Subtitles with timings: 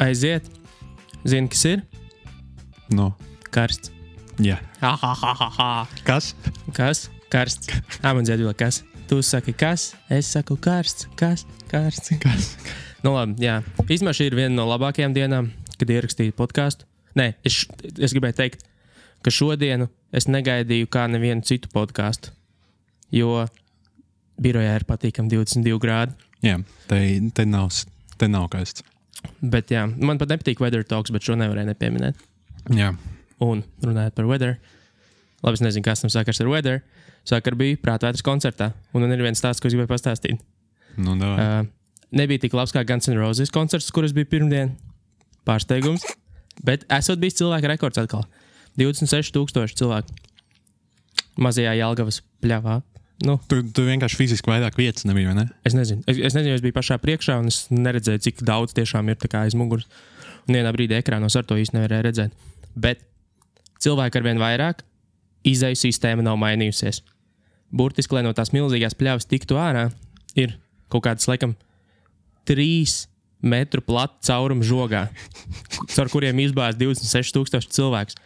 [0.00, 0.46] aiziet.
[1.28, 1.82] Zini, kas ir?
[2.90, 3.10] Nu,
[3.52, 3.92] Karsts.
[4.40, 4.56] jā.
[4.80, 5.70] Ha, ha, ha, ha.
[6.06, 6.32] Kas?
[6.76, 7.08] Kas?
[7.30, 7.68] Karsts.
[8.02, 8.82] Man dzirdēja, kas.
[9.10, 9.90] Tu saki, kas?
[10.10, 11.08] Es saku, karsts.
[11.18, 11.46] Kas?
[11.70, 12.14] Karsts.
[12.22, 12.54] Kas?
[13.04, 13.62] Nu, labi, jā.
[13.86, 15.46] Īstenībā šī ir viena no labākajām dienām,
[15.80, 16.84] kad ierakstīju podkāstu.
[17.16, 17.62] Nē, es,
[17.96, 18.66] es gribēju teikt,
[19.24, 22.34] ka šodienu es negaidīju kā nevienu citu podkāstu.
[23.08, 23.46] Jo
[24.36, 26.12] birojā ir patīkami 22 grādi.
[26.44, 26.58] Jā,
[26.92, 27.00] te,
[27.32, 27.72] te nav,
[28.20, 28.76] te nav kas.
[29.40, 32.20] Bet, jā, man pat nepatīk weather talks, bet šo nevarēju nepieminēt.
[32.76, 32.92] Jā.
[33.44, 34.56] Un runājot par weather,
[35.44, 36.80] labi, es nezinu, kas tam sakars ar weather.
[37.28, 40.40] Sakar bija prātvētras koncertā, un man ir viens stāsts, ko es gribēju pastāstīt.
[40.96, 41.36] Nu, davai.
[41.36, 41.68] Uh,
[42.16, 44.74] nebija tik labs kā Guns N' Roses koncerts, kurš bija pirmdien.
[45.48, 46.04] Pārsteigums.
[46.64, 48.26] Bet esot bijis cilvēka rekords atkal.
[48.80, 50.16] 26,000 cilvēku.
[51.40, 52.80] Mazajā Jālgavas pļāvā.
[53.26, 55.44] Nu, tu, tu vienkārši fiziski vairāk vietas nebija, ne?
[55.66, 59.10] es nezinu, es, es nezinu, es biju pašā priekšā, un es neredzēju, cik daudz tiešām
[59.12, 59.84] ir aiz muguras.
[60.48, 62.46] Un vienā brīdī ekrānos ar to īsti nevarēju redzēt.
[62.80, 63.04] Bet
[63.84, 64.80] cilvēki ar vien vairāk,
[65.44, 67.02] izēju sistēma nav mainījusies.
[67.76, 69.90] Burtiski, lai no tās milzīgās pļavas tiktu ārā,
[70.40, 70.56] ir
[70.90, 71.54] kaut kāds, laikam,
[72.48, 73.04] trīs
[73.40, 75.06] metru plats caurums žogā,
[75.94, 78.16] caur kuriem izbāzts 26,000 cilvēku.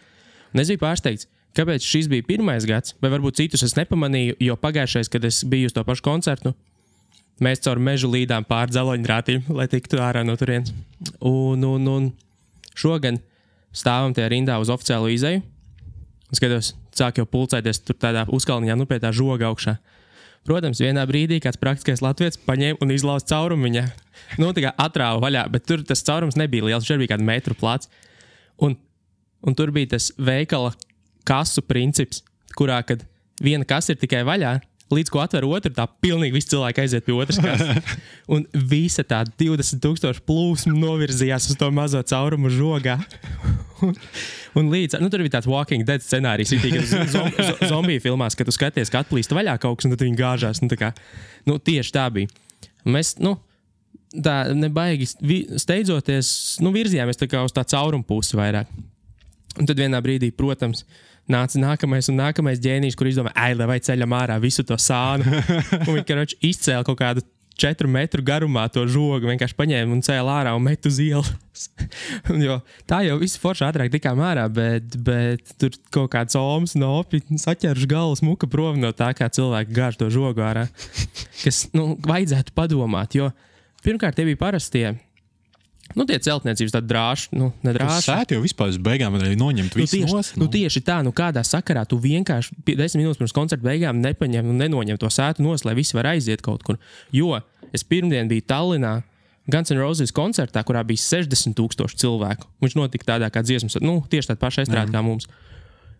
[0.54, 4.56] Un es biju pārsteigts, kāpēc šis bija pirmais gads, vai varbūt citus es nepamanīju, jo
[4.60, 6.54] pagājušais, kad es biju uz to pašu koncertu,
[7.42, 10.74] mēs caur mežu līdām pār dzeloņrātīm, lai tiktu ārā no turienes.
[11.20, 12.10] Un, un, un
[12.78, 13.20] šogad
[13.74, 15.42] stāvam tajā rindā uz oficiālu izēju.
[16.34, 19.76] Skatos, sāk jau pulcēties tur tādā uzkalniņā, nu pie tā žoga augšā.
[20.44, 23.84] Protams, vienā brīdī kāds praktiskais latviečs paņēma un izlauza caurumu viņā.
[24.40, 27.28] Nu, tā kā atrāva vaļā, bet tur tas caurums nebija liels, viņš bija kaut kāds
[27.28, 27.88] metru plats.
[28.60, 28.76] Un,
[29.40, 30.74] un tur bija tas veikala
[31.28, 32.22] kasu princips,
[32.58, 33.04] kurā kad
[33.42, 34.58] viena kasa ir tikai vaļā,
[34.94, 37.94] līdz ko atver otru, tā pilnīgi visi cilvēki aiziet pie otras kases.
[38.34, 42.98] Un visa tā 20,000 plūsma novirzījās uz to mazo caurumu žogā.
[43.84, 43.96] Un,
[44.60, 48.48] un līdz nu, tur bija tāds Walking Dead scenārijs, kā zom, zo- zombiju filmās, kad
[48.48, 50.62] tu skaties, ka atplīst vaļā kaut kas, un tad viņi gāžās.
[50.64, 50.92] Nu, kā,
[51.48, 52.30] nu, tieši tā bija.
[52.88, 53.34] Mēs, nu,
[54.14, 55.08] tā nebaigi
[55.60, 56.30] steidzoties,
[56.64, 58.70] nu, virzījāmies tā uz tā caurumu pusi vairāk.
[59.58, 60.84] Un tad vienā brīdī, protams,
[61.30, 65.24] nāca nākamais un nākamais ģēnijs, kur izdomāja, ai, lai ceļam ārā visu to sānu.
[65.86, 67.24] Un viņi karoči, izcēla kaut kādu
[67.58, 71.68] četru metru garumā to žogu, vienkārši paņēma un cēlā ārā un met uz ielas.
[72.90, 77.46] Tā jau viss forši ātrāk tikām ārā, bet, bet tur kaut kāds oms no opijas
[77.46, 80.66] saķerš galvas muka prom no tā, kā cilvēki gāž to žogu ārā.
[81.44, 83.30] Kas, nu, vajadzētu padomāt, jo
[83.86, 84.88] pirmkārt, tie bija parastie.
[85.94, 88.06] Nu, tie celtniecības tādi drāši, nu, nedrāši.
[88.08, 91.44] Sēdi jau vispār uz beigām noņemt Nu, visu tieši, nost, nu, tieši tā, nu kādā
[91.46, 95.66] sakarā tu vienkārši pie- desmit minūtes pirms koncerta beigām nepaņem un nenoņem to sētu nos,
[95.68, 96.80] lai visi var aiziet kaut kur.
[97.12, 97.36] Jo
[97.72, 99.02] es pirmdien biju Tallinā.
[99.44, 102.48] Guns N' Roses koncertā, kurā bija 60,000 cilvēku.
[102.64, 105.28] Viņš notika tādā kā dziesmas, nu, tieši tādā pašā aizstrādē kā mums.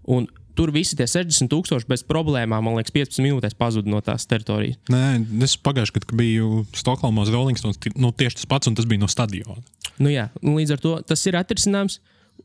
[0.09, 4.79] Un tur visi tie 60,000 bez problēmām, man liekas, 15 minūtēs pazuda no tās teritorijas.
[4.93, 8.75] Nē, es pagājušajā gadā, biju Stokholmā uz Rolling Stones, ti- nu, tieši tas pats, un
[8.79, 9.61] tas bija no stadiona.
[9.99, 12.01] Nu, jā, līdz ar to tas ir atrisināms.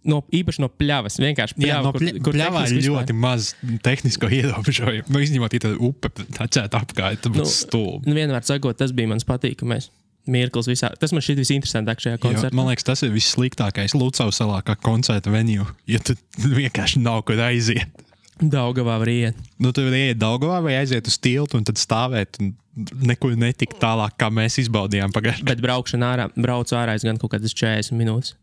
[0.05, 1.17] No, īpaši no pļavas.
[1.19, 3.47] Vienkārši Jā, pļava, no kur- pļa- kur pļavā tehniski ir vispār- ļoti maz
[3.83, 5.09] tehnisko ierobežojumu.
[5.09, 6.11] Nu, izņemot, ja tā upe
[6.77, 8.07] apkārt, tad būs Nu, stulbi.
[8.07, 9.89] Nu, vienmēr sakot, tas bija mans patīkamais
[10.29, 10.91] mirklis visā.
[10.99, 12.55] Tas man šķiet visinteresantākais šajā koncertā.
[12.57, 15.67] man liekas, tas ir vissliktākais Lucas salā, kā koncerta venue.
[15.89, 16.17] Ja tu
[16.61, 18.05] vienkārši nav kur aiziet.
[18.39, 19.39] Daugavā var iet.
[19.59, 22.53] Nu, tu vari iet Daugavā vai aiziet uz tiltu un tad stāvēt un
[23.03, 27.33] nekur netikt tālāk, kā mēs izbaudījām pagājušajā Bet braukšana ārā, braucu ārā es gan kaut
[27.33, 28.37] kādas 40 minūtes.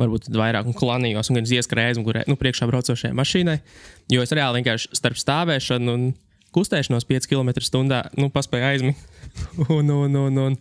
[0.00, 3.58] Varbūt vairāk un klanījos, un gan ieskrēju aizmugurē, nu, priekšā braucošajai mašīnai.
[4.12, 6.06] Jo es reāli vienkārši starp stāvēšanu un
[6.56, 9.04] kustēšanos 5 km/h nu, paspēju aizmigt.
[9.68, 10.56] un, un, un, un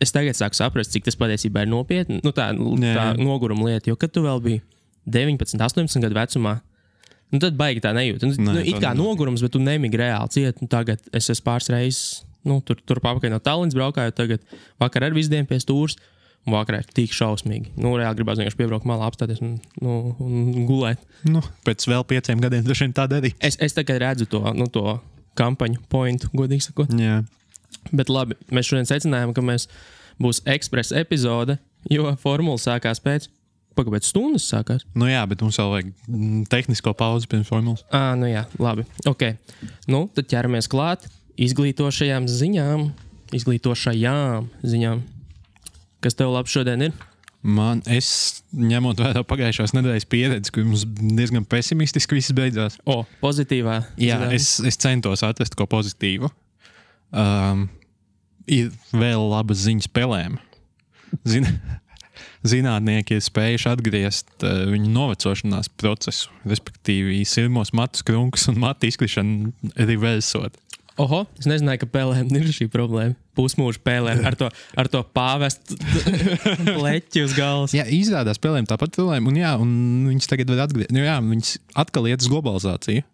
[0.00, 2.20] es tagad sāku saprast, cik tas patiesībā ir nopietni.
[2.24, 2.94] Nu, tā Jā.
[2.96, 4.62] tā noguruma lieta, jo kad tu vēl biji
[5.10, 6.58] 19, 18 gadu vecumā.
[7.30, 8.24] Nu, tad baigi tā nejūt.
[8.26, 10.58] Nu, Nē, nu, it kā nogurums, bet tu nemigi reāli ciet.
[10.62, 14.16] Nu, tagad es esmu pāris reizes nu, tur, tur pakaļ no Tallinas braukājot.
[14.16, 15.98] Tagad vakar ar visdien pie stūres.
[16.48, 17.74] Un vakarā ir tik šausmīgi.
[17.76, 21.02] Nu, reāli gribās vienkārši piebraukt malā, apstāties un, nu, un gulēt.
[21.28, 23.36] Nu, pēc vēl pieciem gadiem droši vien tā darīja.
[23.44, 24.94] Es, es tagad redzu to, nu, to
[25.36, 26.94] kampaņu pointu, godīgi sakot.
[26.96, 27.18] Jā.
[27.90, 29.66] Bet labi, mēs šodien secinājām, ka mēs
[30.20, 31.58] būs ekspresa epizode,
[31.90, 33.30] jo formula sākās pēc.
[33.78, 34.82] Pagaidām, stundas sākās.
[34.98, 37.84] Nu, jā, bet mums vēl vajag mm, tehnisko pauzi pirms formulas.
[37.94, 38.84] Ah, nu jā, labi.
[39.08, 39.38] Okay.
[39.88, 41.06] Nu, tad ķeramies klāt
[41.40, 42.88] izglītošajām ziņām.
[43.38, 45.04] Izglītošajām ziņām.
[46.02, 46.98] Kas tev labi šodien ir?
[47.40, 52.76] Man, es ņemot vērā pagājušās nedēļas pieredzi, ka mums diezgan pesimistiski viss beidzās.
[52.84, 53.78] O, pozitīvā.
[53.96, 54.34] Jā, ziņā.
[54.36, 56.28] es, es centos atrast ko pozitīvu.
[57.10, 57.66] Um,
[58.50, 60.38] ir vēl labas ziņas spēlēm.
[61.26, 61.50] Zini,
[62.46, 69.52] zinātnieki ir spējuši atgriezt uh, viņu novecošanās procesu, respektīvi, sirmos matus krunkus un matu izkrišanu
[69.76, 70.58] reversot.
[71.00, 73.14] Oho, es nezināju, ka pēlēm ir šī problēma.
[73.38, 75.78] Pusmūža pēlēm ar to, ar to pāvestu
[76.76, 77.74] pleķi uz galvas.
[77.76, 79.70] Jā, izrādās spēlēm tāpat problēma, un, jā, un
[80.10, 80.92] viņas tagad var atgriezt.
[80.92, 83.06] Nu, jā, viņas atkal iet uz globalizāciju.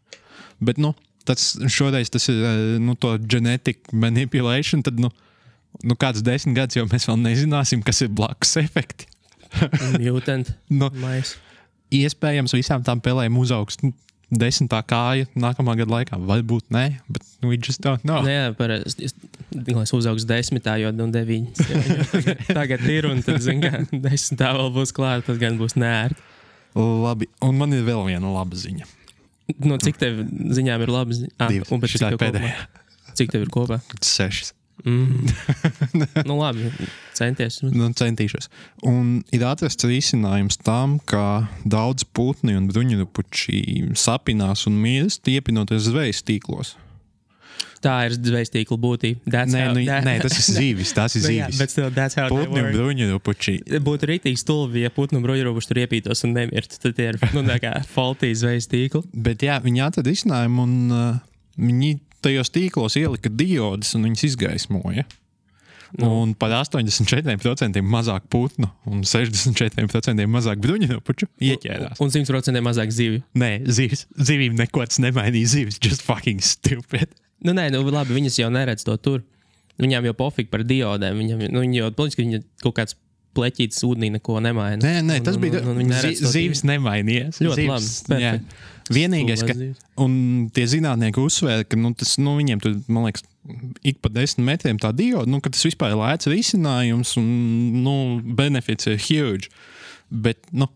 [0.67, 0.97] Bet, nu,
[1.29, 4.83] tas šoreiz tas ir eh, nu, to genetic manipulation.
[4.87, 5.11] Tad, nu,
[5.85, 9.11] nu, kāds desmit gadus jau mēs vēl nezināsim, kas ir blakus efekti.
[10.03, 10.51] Mutant.
[10.81, 11.37] Nu, Mais.
[11.95, 13.93] iespējams, visām tām spēlēm uzaugs nu,
[14.35, 16.19] desmitā kāja nākamā gada laikā.
[16.29, 18.19] Varbūt nē, bet nu, we just don't know.
[18.27, 19.07] Nē, jā, parasti.
[19.87, 21.63] Es uzaugu desmitā, jo nu, deviņas.
[21.71, 25.29] jau- Tagad, ir, un tad, zin, kā, desmitā vēl būs klāta.
[25.31, 26.19] Tas gan būs nērti.
[26.77, 28.85] Labi, un man ir vēl viena laba ziņa.
[29.63, 31.19] Nu, cik tev ziņām ir labi?
[31.39, 31.71] Ah, Divas.
[31.71, 32.55] un pēc tev pēdējā.
[33.17, 33.79] Cik tev ir kopā?
[34.03, 34.53] Sešas.
[34.85, 35.27] Mm.
[36.29, 36.69] nu, labi,
[37.17, 37.61] centies.
[37.65, 38.51] Nu, centīšos.
[38.87, 46.23] Un ir atrasts risinājums tam, ka daudz putni un bruņurupuči sapinās un mirst, iepinoties zvejas
[46.27, 46.75] tīklos.
[47.85, 49.21] Tā ir zvejstīkla būtība.
[49.29, 50.95] That's Nē, how- nu, that- nē, tas ir zīvis.
[50.97, 51.59] Tas ir zīvis.
[51.61, 52.73] bet still, that's how un work.
[52.75, 53.57] bruņurupuči.
[53.85, 56.81] Būtu rītīgi stulbi, ja putnu bruņurobuši tur iepītos un nemirtu.
[56.83, 59.05] Tad tie ir nu, tā kā faultī zvejas tīkli.
[59.13, 61.21] Bet jā, viņi atrada risinājumu un uh,
[61.61, 65.05] viņi tajos tīklos ielika diodus un viņas izgaismoja.
[65.97, 66.09] Nu.
[66.25, 72.01] Un par 84% mazāk putnu un 64% mazāk bruņurupuču ieķērās.
[72.03, 73.23] Un 100% mazāk zivju.
[73.39, 75.53] Nē, zivs, zivīm neko tas nemainīja.
[75.55, 77.15] Zivs just fucking stupid.
[77.45, 79.25] Nu, nē, nu, labi, viņas jau neredz to tur.
[79.83, 81.19] Viņām jau pofīgi par diodēm.
[81.21, 82.97] Viņam, nu, viņi jau, protams, ka viņa kaut kāds
[83.37, 84.81] pleķītis ūdenī neko nemaina.
[84.81, 85.61] Nē, nē, tas Un- bija.
[85.61, 87.43] un- un viņi Zīves nemainījās.
[87.45, 88.41] Ļoti Zivs, labi.
[88.87, 89.53] Vienīgais, ka
[90.55, 93.25] tie zinātnieki uzsvēra, ka nu, tas, nu, viņiem tur, man liekas,
[93.83, 97.97] ik pa desmit metriem tā dioda, nu, ka tas vispār ir lēts risinājums un nu,
[98.23, 99.51] benefits ir huge.
[100.09, 100.69] Bet, nu,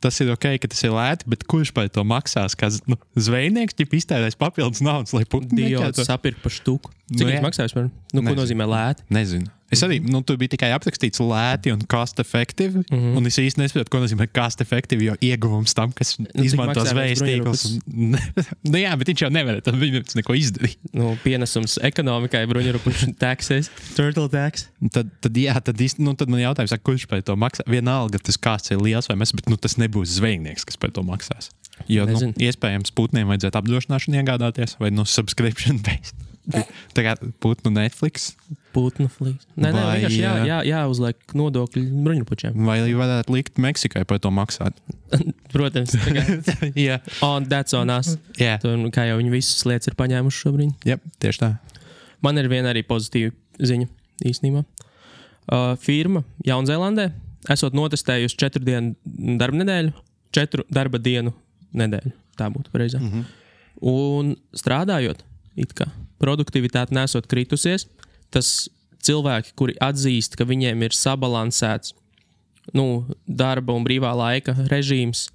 [0.00, 2.54] tas ir ok, ka tas ir lēti, bet kurš par to maksās?
[2.58, 6.92] Kā z- nu, zvejnieks jau iztērēs papildus naudas, lai putnu Diods sapirkt par štuku.
[7.12, 7.40] Cik Nu, jā.
[7.42, 7.88] maksājas par?
[8.12, 8.40] Nu, ko Nezinu.
[8.44, 9.02] nozīmē lēti?
[9.10, 9.48] Nezinu.
[9.68, 12.80] Es arī, nu, tur bija tikai aprakstīts lēti un cost effective.
[12.88, 12.96] Mm.
[12.96, 13.16] -hmm.
[13.20, 17.20] Un es īsti nesaprotu, ko nozīmē cost effective, jo ieguvums tam, kas cik izmanto zvejas
[17.20, 17.64] tīklus.
[18.72, 20.78] nu, jā, bet viņš jau nevar tam viņam neko izdarīt.
[20.96, 24.68] Nu, pienesums ekonomikai, bruņurupušu taxes, turtle tax.
[24.92, 27.66] Tad, tad, jā, tad, īsti, nu, tad man jautājums, kurš par to maksā?
[27.68, 31.04] Vienalga, tas kāds ir liels vai mazs, bet nu, tas nebūs zvejnieks, kas par to
[31.04, 31.52] maksās.
[31.86, 32.32] Jo, nu, Nezinu.
[32.42, 36.27] iespējams, putniem vajadzētu apdrošināšanu iegādāties vai no subscription based.
[36.96, 38.32] Tā kā putnu Netflix,
[38.72, 39.46] Putnu flīks.
[39.56, 40.32] Nē, nē, Vai, jā, jā.
[40.46, 42.58] jā, jāuzliek nodokļi bruņurupučiem.
[42.66, 44.76] vai varētu likt Meksikai par to maksāt.
[45.54, 45.96] Protams,
[46.88, 48.14] jā, on that's on us.
[48.38, 48.58] jā.
[48.62, 50.74] Tur, nu, kā jau viņi visas lietas ir paņēmuši šobrīd.
[50.88, 51.50] Jep, tieši tā.
[52.24, 53.88] Man ir viena arī pozitīva ziņa
[54.28, 54.64] īstenībā.
[55.48, 57.08] Uh, firma Jaunzēlandē
[57.50, 58.94] esot notestējusi četru dienu
[59.40, 59.94] darba nedēļu,
[60.34, 61.32] četru darba dienu
[61.78, 62.12] nedēļu.
[62.38, 63.00] Tā būtu pareizā.
[63.00, 63.24] Mm -hmm.
[63.88, 65.24] Un strādājot,
[66.22, 67.86] produktivitāte nesot kritusies,
[68.34, 68.68] tas
[69.06, 71.94] cilvēki, kuri atzīst, ka viņiem ir sabalansēts
[72.76, 75.28] nu, darba un brīvā laika režīms,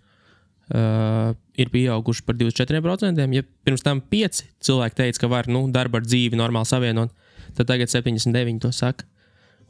[0.74, 3.25] uh, ir pieauguši par 24%.
[3.34, 7.14] Ja pirms tam 5 cilvēki teica, ka var nu, darbu ar dzīvi normāli savienot,
[7.57, 9.07] tad tagad 79 to saka.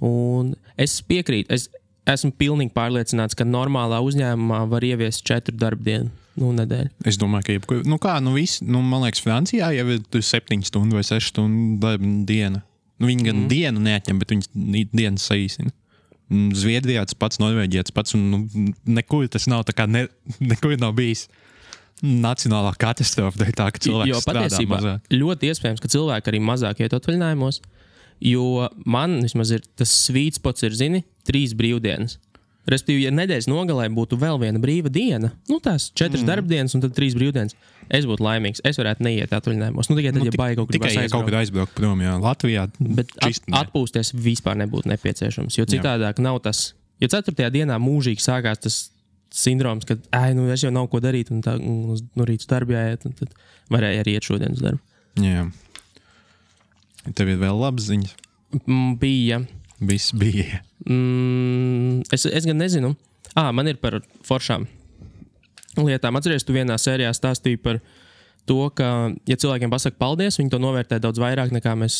[0.04, 1.70] Un es piekrītu, es
[2.10, 6.92] esmu pilnīgi pārliecināts, ka normālā uzņēmumā var ieviest 4 darba dienu nu, nedēļu.
[7.10, 10.02] Es domāju, ka jebkur, nu kā, nu viss, nu, man liekas, Francijā jau ir
[10.34, 12.64] 7 stundu vai 6 stundu darba diena.
[13.02, 13.48] Nu, viņi gan mm.
[13.52, 15.74] dienu neatņem, bet viņi dienas saīsina.
[16.58, 20.06] Zviedrijā tas pats, Norvēģijā tas pats, un nu, nekur tas nav, ne,
[20.54, 21.28] nekur nav bijis
[22.04, 23.38] nacionālā katastrofa.
[23.40, 25.12] dēļ Tā, ka cilvēki Jo strādā mazāk.
[25.14, 27.62] ļoti iespējams, ka cilvēki arī mazāk iet atvaļinājumos.
[28.24, 32.20] Jo man vismaz ir tas svīts pats, ir, zini, trīs brīvdienas.
[32.64, 36.30] Respektīvi, ja nedēļas nogalē būtu vēl viena brīva diena, nu tās četras mm.
[36.30, 37.58] darbdienas un tad trīs brīvdienas,
[37.92, 38.62] es būtu laimīgs.
[38.64, 39.90] Es varētu neiet atvaļinājumos.
[39.92, 42.14] Nu, tikai tad, Nu, ja baigi kaut kur Tikai, ja kaut kur aizbraukt prom, jā,
[42.24, 42.64] Latvijā.
[42.80, 43.60] Bet at, čist ne.
[43.60, 45.60] atpūsties vispār nebūtu nepieciešams.
[45.60, 46.70] Jo citādi nav tas,
[47.04, 48.80] jo ceturtajā dienā mūžīgi sākās tas
[49.34, 52.46] sindroms, ka, ah, nu es jau nav ko darīt, un tā, un uz no rīta
[52.46, 53.36] uz darbu jāiet, un tad
[53.74, 54.80] varēja arī iet šodien uz darbu.
[55.20, 55.48] Jā.
[57.12, 58.16] Tev ir vēl labas ziņas.
[58.64, 59.44] Mm, Bija.
[59.84, 60.62] Viss bija.
[60.88, 62.94] Mm, es, es gan nezinu,
[63.36, 64.68] ah, man ir par foršām
[65.80, 66.20] lietām.
[66.20, 67.80] Atcerieties, tu vienā sērijā stāstīji par
[68.50, 68.88] to, ka,
[69.30, 71.98] ja cilvēkiem pasakā paldies, viņi to novērtē daudz vairāk nekā mēs.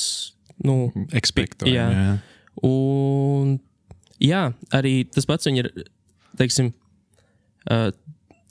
[0.64, 1.74] Nu, Ekspektējam.
[1.74, 1.88] Jā.
[1.98, 2.16] Jā.
[2.70, 3.56] Un
[4.22, 4.44] jā,
[4.78, 5.70] arī tas pats viņi ir,
[6.38, 6.70] teiksim,
[7.74, 7.88] uh,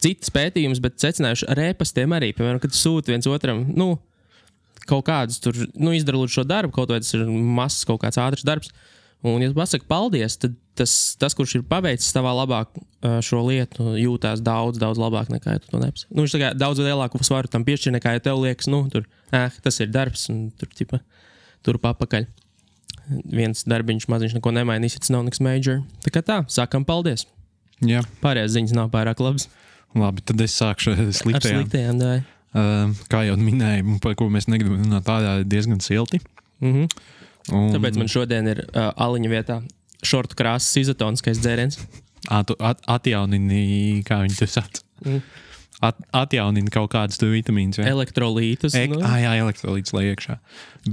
[0.03, 3.95] citas pētījumus, bet secinājuši ar ēpastiem arī, piemēram, kad sūta viens otram, nu,
[4.89, 8.47] kaut kādus tur, nu, lūdzu šo darbu, kaut vai tas ir mazs kaut kāds ātrs
[8.47, 8.73] darbs.
[9.23, 12.73] Un, ja tu pasaki paldies, tad tas, tas, kurš ir paveicis savā labāk
[13.23, 16.09] šo lietu, jūtās daudz, daudz labāk nekā ja tu to nepasi.
[16.11, 19.55] Nu, viņš kā daudz lielāku svaru tam piešķir, nekā ja tev liekas, nu, tur, eh,
[19.63, 21.03] tas ir darbs, un tur, tipa,
[21.63, 22.27] tur papakaļ.
[23.31, 25.83] Viens darbiņš maziņš neko nemainīs, tas nav nekas major.
[26.03, 27.27] Tā kā tā, sākam paldies.
[27.83, 29.49] Jā, Pārējās ziņas nav pārāk labas.
[29.95, 31.65] labi, tad es sākšu ar Ar sliktajām.
[31.65, 32.21] sliktajām dāvai.
[32.23, 36.21] Uh, kā jau minēju, par ko mēs negribam runāt, tādā ir diezgan silti.
[36.61, 36.89] Mhm.
[37.51, 39.57] Un, Tāpēc man šodien ir uh, aliņa vietā
[40.07, 41.81] šortu krāsas izotoniskais dzēriens.
[42.31, 44.79] At, at, atjaunini, kā viņi to sauc.
[45.03, 45.23] Mm.
[45.83, 47.81] At, atjaunini kaut kādus tur vitamīnus.
[47.81, 47.89] vai?
[47.91, 48.77] Elektrolītus.
[48.79, 50.37] Ek, nu, ah, jā, elektrolīts lai iekšā.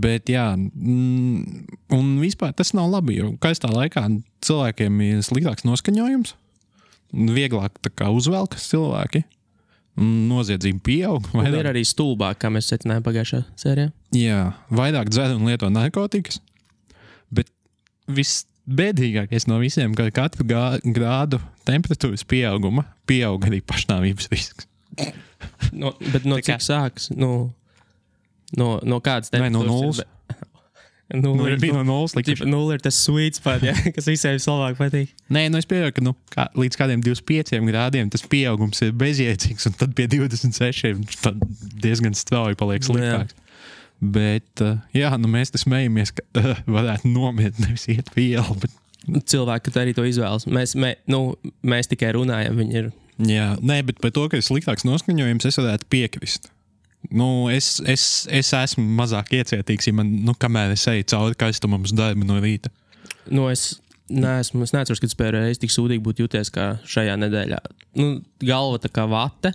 [0.02, 3.20] Bet, jā, mm, un vispār tas nav labi.
[3.20, 4.08] Jo kaistā laikā
[4.46, 6.34] cilvēkiem ir sliktāks noskaņojums,
[7.38, 9.26] vieglāk tā uzvelkas cilvēki.
[10.00, 11.26] Noziedzība pieaug.
[11.34, 13.92] un ir Vairāk, arī stulbāk, kā mēs secinājām pagājušajā sērijā.
[14.16, 16.40] jā, vairāk dzer un lieto narkotikas.
[17.34, 17.50] Bet
[18.08, 24.68] visbēdīgākais no visiem, ka katru grādu temperatūras pieauguma pieaug arī pašnāvības risks.
[25.72, 27.10] No, bet no cik sākas?
[27.16, 27.52] Nu,
[28.58, 30.02] no, no kādas Vai no temperatūras ir nulles?
[31.10, 34.78] Nulle Nu, no nulles līdz Tipa, nulle ir tas sweet spot, ja, kas visiem vislabāk
[34.78, 35.14] patīk.
[35.34, 39.72] Nē, nu es pieņemu, ka nu, kā, līdz kādiem 25 grādiem tas pieaugums ir bezjēdzīgs,
[39.72, 41.42] un tad pie 26 tad
[41.82, 43.34] diezgan strauji paliek Nu, sliktāks.
[44.00, 48.62] Bet, uh, jā, nu mēs te smējamies, ka uh, varētu nomirt, nevis iet pie ielas.
[48.62, 48.78] Bet,
[49.10, 50.46] Cilvēki arī to izvēlas.
[50.46, 51.34] Mēs, mē, nu,
[51.66, 52.94] mēs tikai runājam, viņi ir.
[53.26, 56.52] jā, nē, bet par to, ka ir sliktāks noskaņojums, es varētu piekrist.
[57.08, 61.86] Nu, es, es, es esmu mazāk iecietīgs, ja man, nu, kamēr es eju cauri kaistumam
[61.88, 62.72] uz darbu no rīta.
[63.32, 63.80] Nu, es
[64.12, 67.62] neesmu, es neatceros, kad spēju reizi tik sūdīgi būt jūties kā šajā nedēļā.
[68.02, 68.12] Nu,
[68.44, 69.54] galva tā kā vate.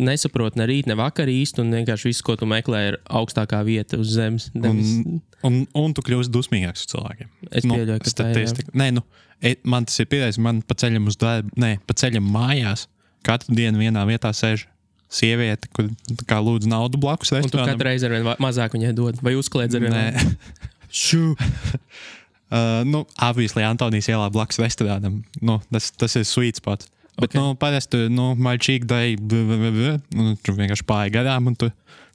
[0.00, 3.98] Nesaprotu ne rīt, ne vakar īsti, un vienkārši viss, ko tu meklē, ir augstākā vieta
[4.00, 4.48] uz zemes.
[4.56, 7.28] Nevis, Un, un, un tu kļūsi dusmīgāks uz cilvēkiem.
[7.50, 8.48] Es pieļauju, ka tā ir, jā.
[8.48, 8.72] statistika.
[8.78, 9.04] Nē, nu,
[9.44, 10.40] e, man tas ir pierādījis.
[10.40, 12.86] Man pa ceļam uz darbu, nē, pa ceļam mājās.
[13.26, 14.64] Katru dienu vienā vietā sēž
[15.12, 15.90] sieviete, kur
[16.28, 17.74] kā lūdz naudu blakus restorānam.
[17.74, 20.36] katru reizi ar vien mazāk viņai dod, vai uzkliedz ar vien?
[21.02, 21.22] Šū!
[21.36, 25.22] uh, nu, obviously Antonijas ielā blakus restorānam.
[25.40, 26.88] Nu, tas, tas ir sweet spots.
[26.88, 27.24] Bet, Ok.
[27.28, 27.40] okay.
[27.40, 31.68] nu, parasti, nu, maļķīgi dai, nu, tu vienkārši pāri garām, un tu,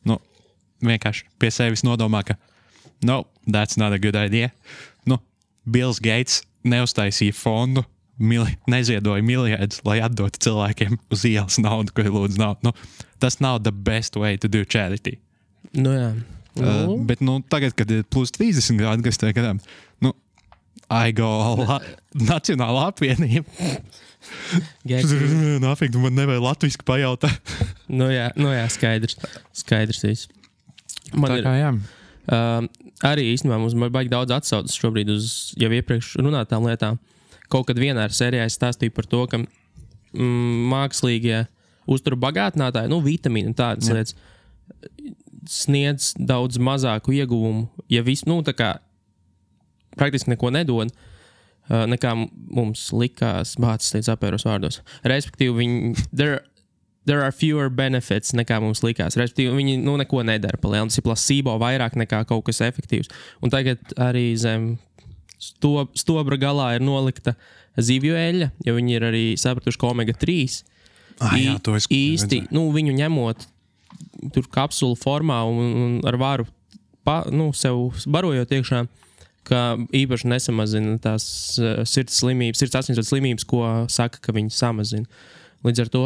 [0.10, 0.18] nu,
[0.82, 2.34] vienkārši pie sevis nodomā, ka,
[3.06, 4.50] no, that's not a good idea.
[5.06, 5.20] Nu,
[5.70, 7.86] Bills Gates neuztaisīja fondu,
[8.18, 12.70] mili, neziedoja miljardus, lai atdotu cilvēkiem uz ielas naudu, ko ir lūdzu naudu.
[12.70, 15.18] Nu, tas nav the best way to do charity.
[15.74, 16.12] Nu, jā.
[16.14, 19.60] Uh, Nu, bet nu, tagad, kad ir plus 30 grādi, kas tajā gadām,
[20.02, 20.14] nu,
[20.90, 21.30] aigo
[22.32, 23.46] Nacionālā apvienība.
[24.88, 27.54] Nāfīgi, tu man nevēli latviešu pajautāt.
[28.00, 29.20] nu, jā, nu, jā, skaidrs.
[29.56, 30.32] Skaidrs viss.
[31.14, 31.70] Man ir, jā.
[32.28, 32.66] Uh,
[33.08, 36.98] arī īstenībā mums ir baigi daudz atsauces šobrīd uz jau iepriekš runātām lietām.
[37.52, 41.46] Kaut kad vienā sērijā es stāstīju par to, ka mm, mākslīgie
[41.88, 43.98] uzturu bagātinātāji, nu, vitamīni un tādas Jā.
[43.98, 44.18] lietas,
[45.48, 48.74] sniedz daudz mazāku ieguvumu, ja viss, nu, tā kā
[49.98, 50.92] praktiski neko nedod.
[51.68, 54.78] Uh, nekā mums likās, bācis teica apēros vārdos.
[55.04, 56.38] Respektīvi, viņi, there,
[57.08, 59.18] there are fewer benefits nekā mums likās.
[59.20, 60.88] Respektīvi, viņi nu, neko nedara pa lielu.
[60.88, 63.12] Tas ir placebo vairāk nekā kaut kas efektīvs.
[63.44, 64.78] Un tagad arī zem
[65.42, 67.36] sto, stobra galā ir nolikta
[67.78, 70.64] zivju eļļa, jo viņi ir arī sapratuši, ka omega 3
[71.18, 73.48] Ah, jā, es īsti nu, viņu ņemot
[74.36, 76.46] tur kapsulu formā un, un ar varu
[77.08, 78.86] pa, nu, sev barojot iekšā.
[79.48, 79.62] Ka
[79.96, 81.26] īpaši nesamazina tās
[81.62, 85.08] uh, sirds slimības, sirds asins slimības, ko saka, ka viņi samazina.
[85.64, 86.02] Līdz ar to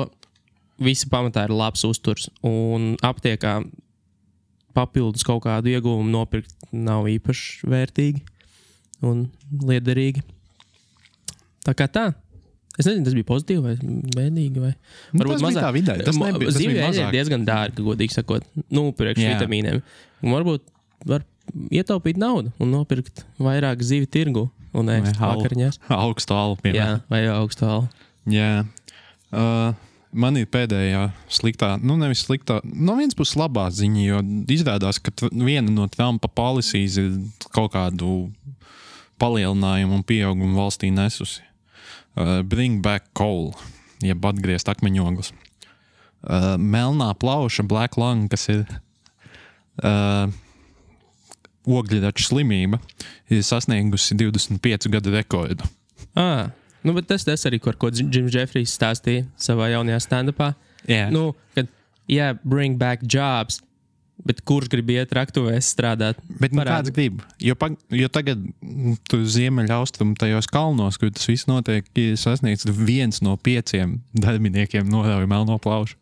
[0.82, 2.30] visi pamatā ir labs uzturs.
[2.46, 3.58] Un aptiekā
[4.78, 8.22] papildus kaut kādu ieguvumu nopirkt nav īpaši vērtīgi
[9.06, 9.26] un
[9.68, 10.24] liederīgi.
[11.66, 12.12] Tā kā tā.
[12.80, 13.74] Es nezinu, tas bija pozitīvi vai
[14.16, 14.62] bēdīgi.
[14.64, 14.72] Vai...
[15.14, 19.22] Nu, bija tā vidēji, tas nebija- Zivju eļļa ir diezgan dārga, godīgi sakot, nu, priekš
[19.26, 19.36] Jā.
[19.36, 19.82] vitamīniem.
[20.24, 20.64] Un varbūt
[21.10, 21.26] var
[21.74, 25.82] ietaupīt naudu un nopirkt vairāk zivju tirgu un ēst vakariņās.
[26.06, 27.06] Augstu alu, Jā, piemēram.
[27.12, 27.90] vai augstu alu.
[28.32, 28.52] Jā.
[29.32, 29.74] Uh,
[30.12, 34.22] man ir pēdējā sliktā, nu, nevis sliktā, no vienas puses labā ziņa, jo
[34.56, 37.14] izrādās, ka viena no Trumpa policijas ir
[37.56, 38.30] kaut kādu
[39.22, 41.44] palielinājumu un pieaugumu valstī nesusi.
[42.18, 43.54] Uh, bring back coal,
[44.04, 45.32] jeb atgriezt akmeņoglus.
[46.22, 48.66] Uh, melnā plauša, black lung, kas ir
[49.82, 50.28] uh,
[51.70, 52.82] ogļrača slimība,
[53.32, 55.70] ir sasniegusi 25 gadu rekordu.
[56.18, 56.50] Ah,
[56.84, 60.52] nu, tas, tas arī, ar ko Džims Jeffrijs stāstīja savā jaunajā stand-upā.
[60.90, 61.08] Jā.
[61.14, 61.70] Nu, kad,
[62.10, 63.62] yeah, bring back jobs.
[64.26, 66.20] Bet kurš grib iet raktuvēs strādāt?
[66.40, 67.24] Bet nu, kāds grib?
[67.42, 72.68] Jo, pag, jo tagad mm, tur ziemeļaustrumu tajos kalnos, kur tas viss notiek, ir sasniegts
[72.70, 75.98] viens no pieciem darbiniekiem norauj melno plaušu.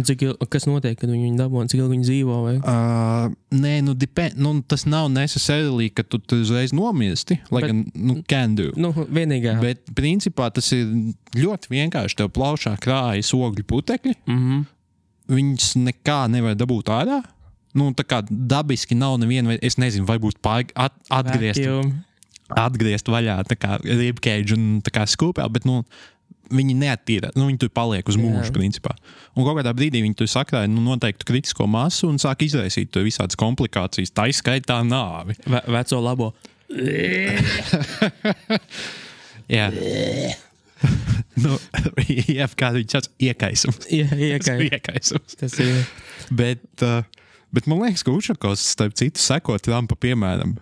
[0.00, 2.34] Cik, il- kas notiek, kad viņi dabū, cik ilgi viņi dzīvo?
[2.44, 2.52] Vai?
[2.62, 7.70] Uh, nē, nu, depend, nu, tas nav necessarily, ka tu tur uzreiz nomirsti, lai Bet-
[7.72, 8.68] gan, nu, can do.
[8.78, 9.56] Nu, vienīgā.
[9.60, 10.86] Bet, principā, tas ir
[11.34, 12.16] ļoti vienkārši.
[12.22, 14.14] Tev plaušā krājas ogļu putekļi.
[14.30, 14.64] Mm -hmm.
[15.30, 17.20] Viņas nekā nevar dabūt ārā.
[17.76, 20.38] Nu, tā kā dabiski nav neviena, es nezinu, vai būs
[20.74, 21.62] at, atgriezt,
[22.50, 23.42] atgriezt vaļā
[23.84, 25.84] ribkeidžu un tā kā skūpē, bet nu,
[26.50, 27.30] viņi neattīra.
[27.38, 28.54] Nu, viņi tur paliek uz mūžu, Jā.
[28.56, 28.96] principā.
[29.38, 33.38] Un kādā brīdī viņi tur sakrāja nu, noteiktu kritisko masu un sāk izraisīt tur visādas
[33.38, 35.38] komplikācijas, tā izskaitā nāvi.
[35.46, 36.32] Ve veco labo.
[39.50, 39.70] Jā.
[41.42, 41.56] nu,
[42.38, 43.88] jā, kā viņš sauc, iekaisums.
[43.92, 44.56] Jā, iekai.
[44.68, 45.36] iekaisums.
[45.40, 45.82] Tas ir.
[46.34, 47.02] Bet, uh,
[47.56, 50.56] bet man liekas, ka Ušakovs, starp citu, seko Trumpa piemēram.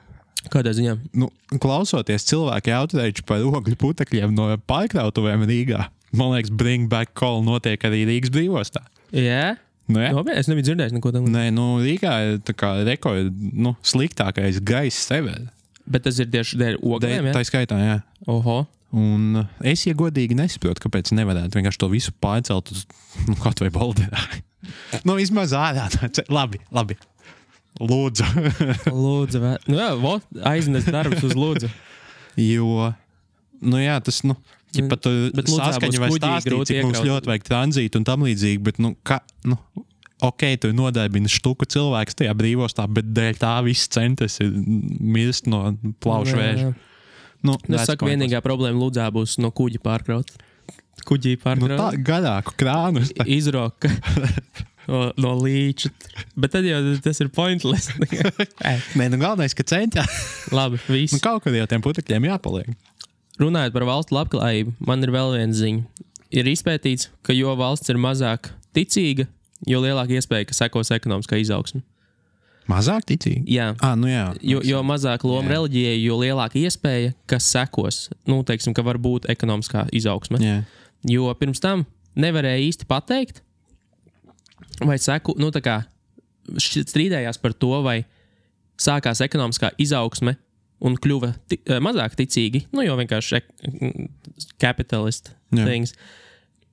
[0.52, 0.96] Kādā ziņā?
[1.18, 1.28] Nu,
[1.60, 7.82] klausoties cilvēku jautājumu par ogļu putekļiem no pārkrautuvēm Rīgā, man liekas, bring back call notiek
[7.88, 8.84] arī Rīgas brīvostā.
[9.12, 9.56] Jā,
[9.88, 10.10] Nu, ja?
[10.12, 10.40] nopietni.
[10.42, 11.30] Es nebiju dzirdējis neko tādu.
[11.32, 15.30] Nē, nu, Rīgā ir tā rekords, nu, sliktākais gaiss sev.
[15.88, 17.30] Bet tas ir tieši dēļ ogļiem.
[17.32, 17.48] Tā Ja?
[17.48, 17.94] skaitā, jā.
[18.28, 18.66] Oho.
[18.92, 22.84] Un es, ja godīgi nesaprotu, kāpēc nevarētu vienkārši to visu pārcelt uz
[23.28, 24.20] nu, kaut vai bolderā.
[25.06, 25.88] Nu, vismaz ārā.
[26.32, 26.98] labi, labi.
[27.78, 28.26] Lūdzu.
[29.04, 29.52] Lūdzu, vē...
[29.70, 30.16] nu, jā, vo,
[30.50, 31.68] aiznes darbs uz lūdzu.
[32.42, 32.88] jo,
[33.62, 34.34] nu jā, tas, nu,
[34.74, 36.10] ja pat Bet bet Ludzā saskaņa vai
[36.42, 39.60] grūti cik mums ļoti vajag tranzītu un tam līdzīgi, bet, nu, kā, nu,
[40.26, 44.50] ok, tu nodarbini štuku cilvēks tajā brīvostā, bet dēļ tā viss centrs ir
[44.98, 45.68] mirst no
[46.02, 46.68] plaušu Jā, vēža.
[47.46, 50.32] Nu, Nu, es saku, vienīgā problēma Lūdzā būs no kuģa pārkraut.
[51.06, 51.78] Kuģī Nu, pārkraut.
[51.78, 53.04] tā garāku krānu.
[53.26, 53.90] Izroka.
[54.88, 55.90] No, no līča.
[56.32, 57.90] Bet tad jau tas ir pointless.
[58.96, 60.00] Nē, nu galvenais, ka centrā
[60.48, 61.12] Labi, viss.
[61.12, 62.70] nu, kaut jau tiem putekļiem jāpaliek.
[63.36, 66.06] Runājot par valstu labklājību, man ir vēl viena ziņa.
[66.40, 69.28] Ir izpētīts, ka jo valsts ir mazāk ticīga,
[69.68, 71.84] jo lielāka iespēja, ka sekos ekonomiskā izaugsme.
[72.72, 73.44] Mazāk ticīgi.
[73.58, 74.24] Jā, Ah, nu jā.
[74.40, 75.58] jo, jo mazāk loma Jā.
[75.58, 78.06] reliģijai, jo lielāka iespēja, ka sekos.
[78.24, 80.40] Nu, teiksim, ka var būt ekonomiskā izaugsme.
[80.40, 80.62] Jā.
[81.06, 81.84] Jo pirms tam
[82.18, 83.42] nevarēja īsti pateikt,
[84.82, 85.78] vai seku, nu, tā kā
[86.58, 88.00] strīdējās par to, vai
[88.78, 90.36] sākās ekonomiskā izaugsme
[90.84, 93.42] un kļuva ti, eh, mazāk ticīgi, nu, jo vienkārši
[94.62, 95.64] kapitalist Jā.
[95.64, 95.94] things,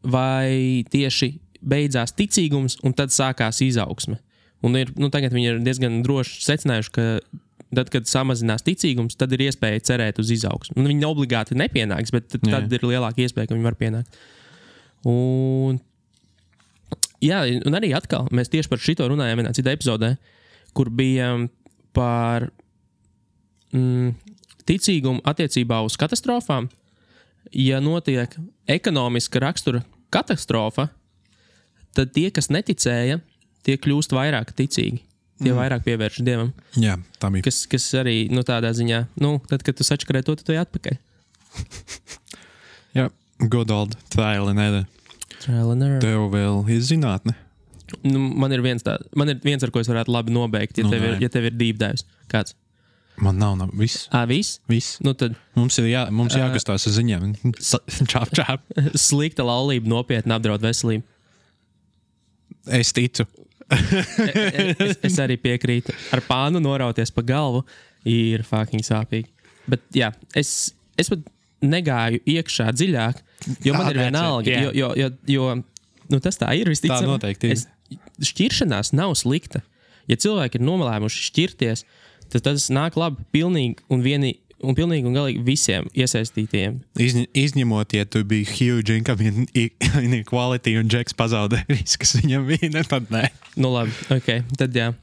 [0.05, 1.33] vai tieši
[1.65, 4.19] beidzās ticīgums un tad sākās izaugsme.
[4.65, 7.05] Un ir, nu, tagad viņi ir diezgan droši secinājuši, ka
[7.73, 10.78] tad, kad samazinās ticīgums, tad ir iespēja cerēt uz izaugsmu.
[10.80, 12.60] Un viņi obligāti nepienāks, bet tad, Jā.
[12.60, 14.19] tad ir lielāka iespēja, ka viņi var pienākt.
[15.10, 15.80] Un,
[17.23, 20.15] jā, un arī atkal mēs tieši par šito runājām vienā citā epizodē,
[20.78, 21.32] kur bija
[21.95, 22.49] par
[23.73, 24.13] mm,
[24.67, 26.69] ticīgumu attiecībā uz katastrofām.
[27.54, 28.34] Ja notiek
[28.67, 30.89] ekonomiska rakstura katastrofa,
[31.95, 33.19] tad tie, kas neticēja,
[33.65, 35.04] tie kļūst vairāk ticīgi.
[35.36, 35.58] Tie mm.
[35.60, 36.54] vairāk pievēršas dievam.
[36.80, 37.43] jā, tā bija.
[37.43, 40.62] Kas, kas arī nu, tādā ziņā, nu, tad, kad tu sačakarē to, tad tu ej
[40.63, 41.00] atpakaļ.
[42.95, 43.10] Jā,
[43.52, 44.86] good old trial and error.
[45.43, 46.00] Trial and error.
[46.04, 47.36] Tev vēl ir zinātne.
[48.08, 50.93] Nu, man ir tāds, man ir viens, ar ko es varētu labi nobeigt, ja, Nu,
[50.93, 52.06] tev, ir, ja tev ir deep dives.
[52.32, 52.56] Kāds?
[53.21, 54.08] Man nav, nav viss.
[54.12, 54.60] Ā, viss?
[54.67, 54.98] viss.
[55.04, 57.36] Nu, tad Mums ir jā, mums jākustās ar ziņām.
[58.12, 58.65] Čāp, čāp.
[59.08, 61.06] slikta laulība nopietni apdraud veselību.
[62.76, 63.28] Es ticu.
[64.86, 65.93] es, es arī piekrītu.
[66.15, 67.63] Ar pānu norauties pa galvu
[68.08, 69.32] ir fucking sāpīgi.
[69.69, 71.23] Bet jā, es, es pat
[71.65, 73.21] negāju iekšā dziļāk,
[73.65, 74.51] jo man Ah, ir that's viena it, alga.
[74.51, 74.62] yeah.
[74.62, 77.01] Jo, jo, jo, jo nu, tas tā ir visticamāk.
[77.08, 77.58] Tā noteikti ir.
[77.58, 77.65] Es,
[78.30, 79.63] šķiršanās nav slikta.
[80.10, 81.82] Ja cilvēki ir nomalēmuši šķirties,
[82.30, 84.41] tad tas nāk labi pilnīgi un vienīgi.
[84.63, 86.77] Un pilnīgi un galīgi visiem iesaistītiem.
[87.01, 92.47] Izņ, izņemot, ja huge income in- in- inequality un Džeks pazaudēja visu, kas viņam.
[92.71, 93.25] Ne, tad nē.
[93.59, 94.93] Nu, labi, ok, tad jā.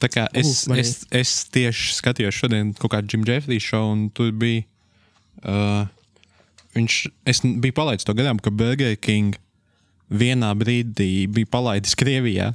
[0.00, 4.04] Tā kā es, Uh, es, es tieši skatījos šodien kaut kādu Jim Jeffrey šovu, un
[4.16, 4.64] tur bija.
[5.44, 5.86] Uh,
[6.74, 6.96] viņš,
[7.30, 9.36] es biju palaidis to garām, ka Burger King
[10.10, 12.50] vienā brīdī bija palaidis Krievijā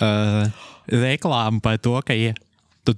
[0.00, 0.48] uh,
[0.88, 2.32] reklāmu par to, ka, ja
[2.86, 2.94] tu,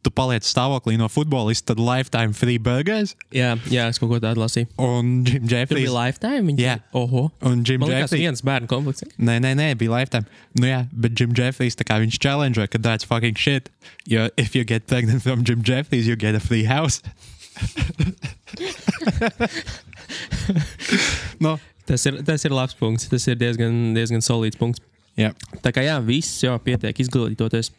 [0.00, 3.14] tu paliec stāvoklī no futbolista, tad lifetime free burgers.
[3.34, 4.66] Jā, jā, es kaut ko tādu lasīju.
[4.80, 5.82] Un Jim Tur Jeffrey.
[5.84, 6.42] bija lifetime.
[6.48, 6.60] Viņi...
[6.64, 6.76] Jā.
[6.96, 7.22] Oho.
[7.46, 8.20] Un Jim liekas, Jeffrey.
[8.24, 9.04] viens bērnu komplekts.
[9.18, 10.26] Nē, nē, nē, bija lifetime.
[10.60, 13.64] Nu, jā, bet Jim Jeffries, tā kā viņš challenge, ka that's fucking shit.
[14.08, 17.02] Jo, if you get pregnant from Jim Jeffries, you get a free house.
[21.40, 21.58] no,
[21.90, 23.08] Tas ir, tas ir labs punkts.
[23.10, 24.78] Tas ir diezgan, diezgan solīts punkts.
[25.18, 25.32] Jā,
[25.64, 27.72] Tā kā jā, viss jau pietiek izglītoties.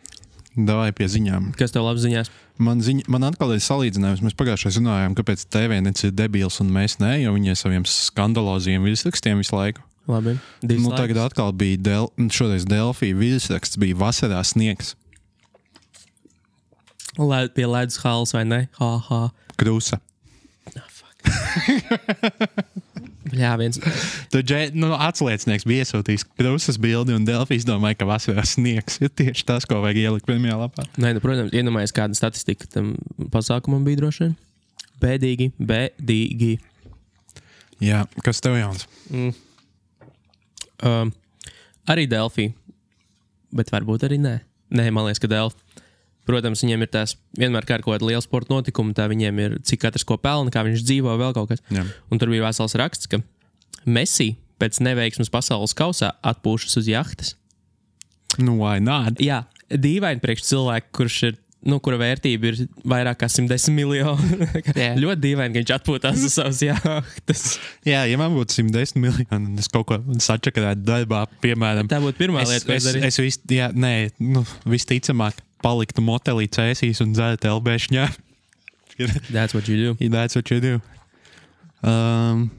[0.55, 1.51] Davai pie ziņām.
[1.59, 2.31] Kas tev labi ziņās?
[2.61, 4.23] Man, ziņ, man atkal ir salīdzinājums.
[4.25, 8.83] Mēs pagājušajā runājām, kāpēc TVNets ir debils un mēs ne, jo viņi ar saviem skandaloziem
[8.85, 9.85] virsrakstiem visu laiku.
[10.09, 10.35] Labi.
[10.65, 14.95] Divas Nu, tagad atkal bija Del, šoreiz Delfija virsraksts, bija vasarā sniegs,
[17.19, 18.69] Lai pie ledus halas vai ne?
[18.79, 19.29] Ha, ha.
[19.59, 19.99] krusa.
[23.37, 23.79] Jā, viens.
[24.33, 29.45] Tad nu, atsliecinieks bija iesūtījis krusas bildi, un Delfijas domāja, ka vasarā sniegs ir tieši
[29.47, 30.85] tas, ko vajag ielikt pirmajā lapā.
[31.01, 32.93] Nē, nu, protams, iedomājieties, kāda statistika tam
[33.33, 34.35] pasākumam bija droši vien.
[35.01, 36.51] Bēdīgi, bēdīgi.
[37.81, 38.85] Jā, kas tev jauns?
[40.85, 41.13] Um,
[41.89, 42.51] arī Delfī,
[43.55, 44.37] bet varbūt arī nē.
[44.77, 45.70] Nē, man liekas, ka Delfī.
[46.31, 49.57] Protams, viņiem ir tās vienmēr kā ir kaut kāda liela sporta notikuma, tā viņiem ir
[49.67, 51.61] cik katrs ko pelna, kā viņš dzīvo, vēl kaut kas.
[51.73, 51.83] Jā.
[52.09, 53.19] Un tur bija vesels raksts, ka
[53.85, 57.35] Messi pēc neveiksmes pasaules kausā atpūšas uz jahtas.
[58.39, 59.17] Nu, vai nē?
[59.19, 61.39] Jā, dīvaini priekš cilvēku, kurš ir.
[61.61, 62.55] Nu, kura vērtība ir
[62.89, 64.47] vairāk kā 110 miljoni.
[64.73, 64.95] Jā.
[65.03, 67.43] Ļoti dīvaini, ka viņš atpūtās uz savas jahtas.
[67.85, 72.17] Jā, ja man būtu 110 miljoni, un es kaut ko sačakarētu darbā, piemēram, Tā būtu
[72.17, 73.11] pirmā es, lieta, ko es, es darītu.
[73.11, 73.93] es vis, jā, nē,
[74.25, 74.41] nu,
[74.73, 78.07] visticamāk, paliktu motelī cēsīs un dzērtu LBŠņā.
[79.33, 79.91] That's what you do.
[80.03, 80.73] Ja that's what you do.
[81.81, 82.49] Um,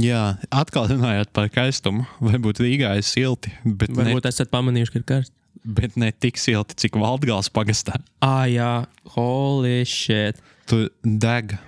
[0.00, 5.00] jā, atkal runājot par karstumu, varbūt Rīgā ir silti, bet, ne, Varbūt esat pamanījuši, ka
[5.02, 5.34] ir karsts.
[5.62, 7.98] bet ne tik silti, cik Valdgāls pagastā.
[8.24, 8.70] Ah, jā,
[9.16, 10.40] holy shit.
[10.70, 11.58] Tur deg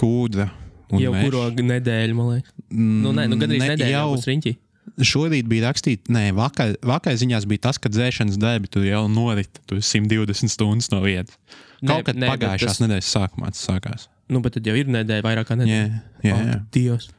[0.00, 0.48] kūdra.
[0.90, 1.28] un Jau mežs.
[1.28, 2.54] kuru nedēļu, man liekas.
[2.70, 4.54] Nu, nē, nu, gandrīz Ne, nedēļu jau būs riņķi.
[5.04, 9.60] Šorīt bija rakstīts, nē, vakar, vakar ziņās bija tas, ka dzēšanas darbi tur jau norit.
[9.68, 11.36] Tur 120 stundas no vietas.
[11.84, 14.06] Kaut kad bet pagājušās tas- nedēļas sākumā tas sākās.
[14.32, 16.00] Nu, bet tad jau ir nedēļa, vairāk kā Jā, nedēļa.
[16.24, 16.54] jā, jā.
[16.56, 17.10] Ak, Dievs.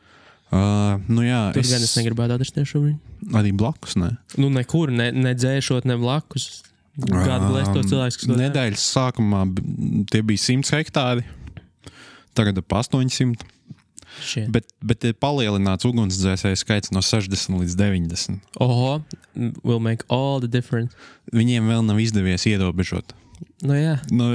[0.47, 1.69] Uh, nu jā, Tur es...
[1.75, 2.97] gan es negribētu atrasties šobrīd.
[3.35, 3.95] arī blakus.
[3.99, 4.13] Ne?
[4.39, 6.63] Nu, nekur, ne, ne dzēšot, ne blakus.
[6.97, 7.85] Kādu blēst to Um,
[8.17, 8.47] kas to dara?
[8.47, 9.43] Nedēļas sākumā
[10.09, 11.25] tie bija 100 hektāri,
[12.33, 13.43] tagad ap 800.
[14.23, 14.49] Shit.
[14.53, 18.41] Bet, bet ir palielināts ugunsdzēsēju skaits no 60 līdz 90.
[18.63, 18.97] Oho,
[19.63, 20.95] will make all the difference.
[21.35, 23.15] Viņiem vēl nav izdevies ierobežot.
[23.61, 23.95] Nu, jā.
[24.13, 24.31] Nu,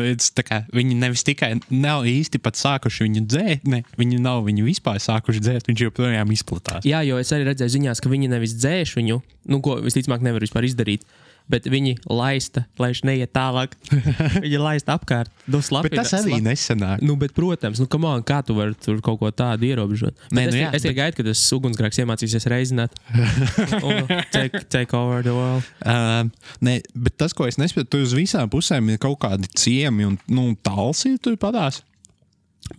[0.46, 4.98] kā viņi nevis tikai nav īsti pat sākuši viņu dzēt, ne, viņi nav viņu vispār
[5.02, 6.86] sākuši dzēt, viņš joprojām izplatās.
[6.86, 10.42] jā, jo es arī redzēju ziņās, ka viņi nevis dzēš viņu, nu, ko visticamāk nevar
[10.42, 11.06] vispār izdarīt.
[11.50, 13.74] Bet viņi laista, lai viņš neiet tālāk.
[14.44, 15.32] viņi laista apkārt.
[15.50, 17.04] Nu, slapina, Bet tas arī slap- nesenāk.
[17.04, 20.16] Nu, bet, protams, nu, on, kā tu vari tur kaut ko tādu ierobežot?
[20.30, 22.98] Bet Nē, es, nu nu, jā, es tikai gaidu, kad tas ugunsgrēks iemācīsies reizināt.
[23.86, 25.66] Un take, take over the world.
[25.82, 26.28] Uh,
[26.64, 30.20] nē, bet tas, ko es nesaprotu, tur uz visām pusēm ir kaut kādi ciemi un
[30.30, 31.82] nu, tāls ir tur padās.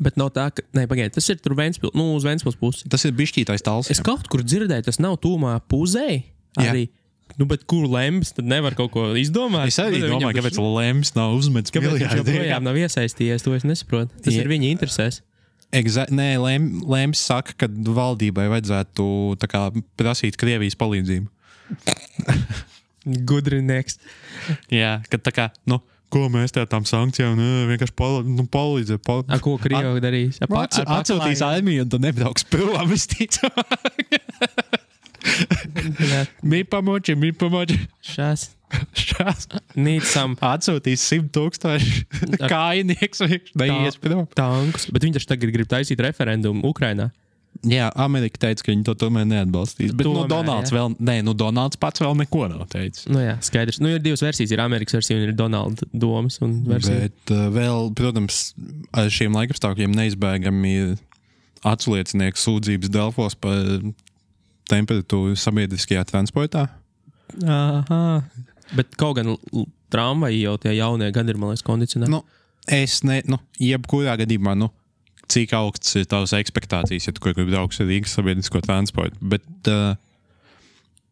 [0.02, 0.64] Bet nav tā, ka.
[0.74, 2.88] Nē, pagaidiet, tas ir tur Vēnspils, nu, uz Vēnspils pusi.
[2.90, 3.92] Tas ir bišķītais tāls.
[3.94, 6.08] Es kaut kur dzirdēju, tas nav tūmā puzē.
[6.62, 6.74] Jā.
[7.40, 9.72] Nu, bet kur lems, tad nevar kaut ko izdomāt.
[9.72, 13.66] Es arī domāju, viņam kāpēc Lems nav uzmetis Kāpēc viņš joprojām nav iesaistījies, to es
[13.66, 14.14] nesaprotu.
[14.22, 14.44] Tas Jā.
[14.44, 15.24] ir viņa interesēs.
[15.74, 19.06] Exa nē, Lem, Lems saka, ka valdībai vajadzētu
[19.50, 19.64] kā,
[19.98, 21.26] prasīt Krievijas palīdzību.
[23.30, 24.06] Gudri next.
[24.72, 25.82] Jā, ka tā kā, nu,
[26.14, 29.02] ko mēs te tām sankcijām, nu, vienkārši pal nu, palīdzēt.
[29.06, 30.38] Pal A, ko Krievi darīs?
[30.46, 30.54] Ar
[31.00, 34.22] Atsūtīs armiju, un tu nebrauks prom, visticamāk.
[36.52, 37.80] Mi pamoči, mi pamoči.
[38.06, 38.50] Šās.
[38.98, 39.46] Šās.
[39.78, 42.06] Need some Atsūtīs simt tūkstoši
[42.40, 44.24] Ar- kainieks, viņš neies prom.
[44.34, 44.88] tankus.
[44.90, 47.12] Bet viņš taču tagad grib taisīt referendumu Ukrainā.
[47.70, 49.92] Jā, Amerika teica, ka viņi to tomēr neatbalstīs.
[49.94, 50.78] Bet tomēr, Tomēr, nu, Donalds jā.
[50.80, 53.06] vēl, nē, nu, Donalds pats vēl neko nav teicis.
[53.14, 53.78] Nu, jā, skaidrs.
[53.80, 54.52] Nu, ir divas versijas.
[54.56, 56.40] Ir Amerikas versija un ir Donalda domas.
[56.42, 58.40] Bet uh, vēl, protams,
[58.92, 60.96] ar šiem laikapstākļiem neizbēgami ir
[61.64, 63.62] atsliecinieks sūdzības Delfos par
[64.72, 66.68] temperatūru sabiedriskajā transportā.
[67.44, 68.04] Aha.
[68.78, 69.34] Bet kaut gan
[69.94, 72.14] tramvaji jau tie jaunie gadi ir, man liekas, kondicionēti.
[72.14, 72.24] Nu,
[72.72, 74.70] es ne, nu, jebkurā gadījumā, nu,
[75.32, 79.20] cik augsts ir tavs expectācijas, ja tu kaut kur brauks ar Rīgas sabiedrisko transportu.
[79.34, 79.94] Bet, uh,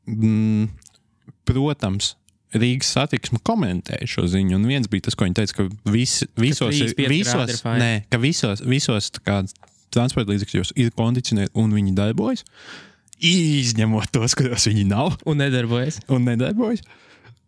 [0.10, 0.72] mm,
[1.50, 2.16] protams,
[2.52, 6.74] Rīgas satiksme komentēja šo ziņu, un viens bija tas, ko viņi teica, ka vis, visos,
[6.76, 7.80] ir, 35 grādi ir visos, fine.
[7.80, 9.12] nē, ka visos, visos
[9.92, 12.44] transporta līdzekļos ir kondicionēti un viņi darbojas.
[13.22, 16.00] Izņemot tos, kuros viņi nav Un nedarbojas.
[16.10, 16.82] un nedarbojas.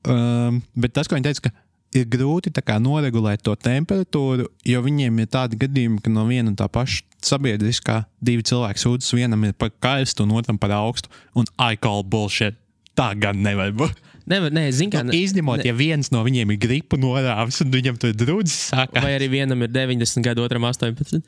[0.03, 1.53] Um, bet tas, ko viņi teica, ka
[1.97, 6.67] ir grūti noregulēt to temperatūru, jo viņiem ir tādi gadījumi, ka no viena un tā
[6.67, 11.09] paša sabiedriskā divi cilvēki sūdzas, vienam ir par karstu, un otram par augstu.
[11.35, 12.57] Un I call bullshit.
[12.97, 14.01] Tā gan nevar būt.
[14.29, 15.01] Nevar, nē, zinu, kā.
[15.03, 19.03] Nu, izņemot, ja viens no viņiem ir gripu norāvis, un viņam tur ir drudzi sākās.
[19.03, 21.23] Vai arī vienam ir 90 gadu, otram 18.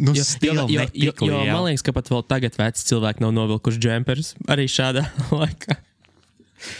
[0.00, 1.52] Nu, Jo, jo, jo, jo, netikli, jo jā.
[1.52, 5.04] man liekas, ka pat vēl tagad veci cilvēki nav novilkuši džempers arī šādā
[5.42, 5.76] laikā.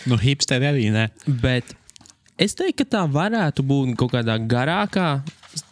[0.08, 1.06] Nu, hipsteri arī nē.
[1.42, 1.74] Bet
[2.40, 5.10] es teiktu, ka tā varētu būt kaut kādā garākā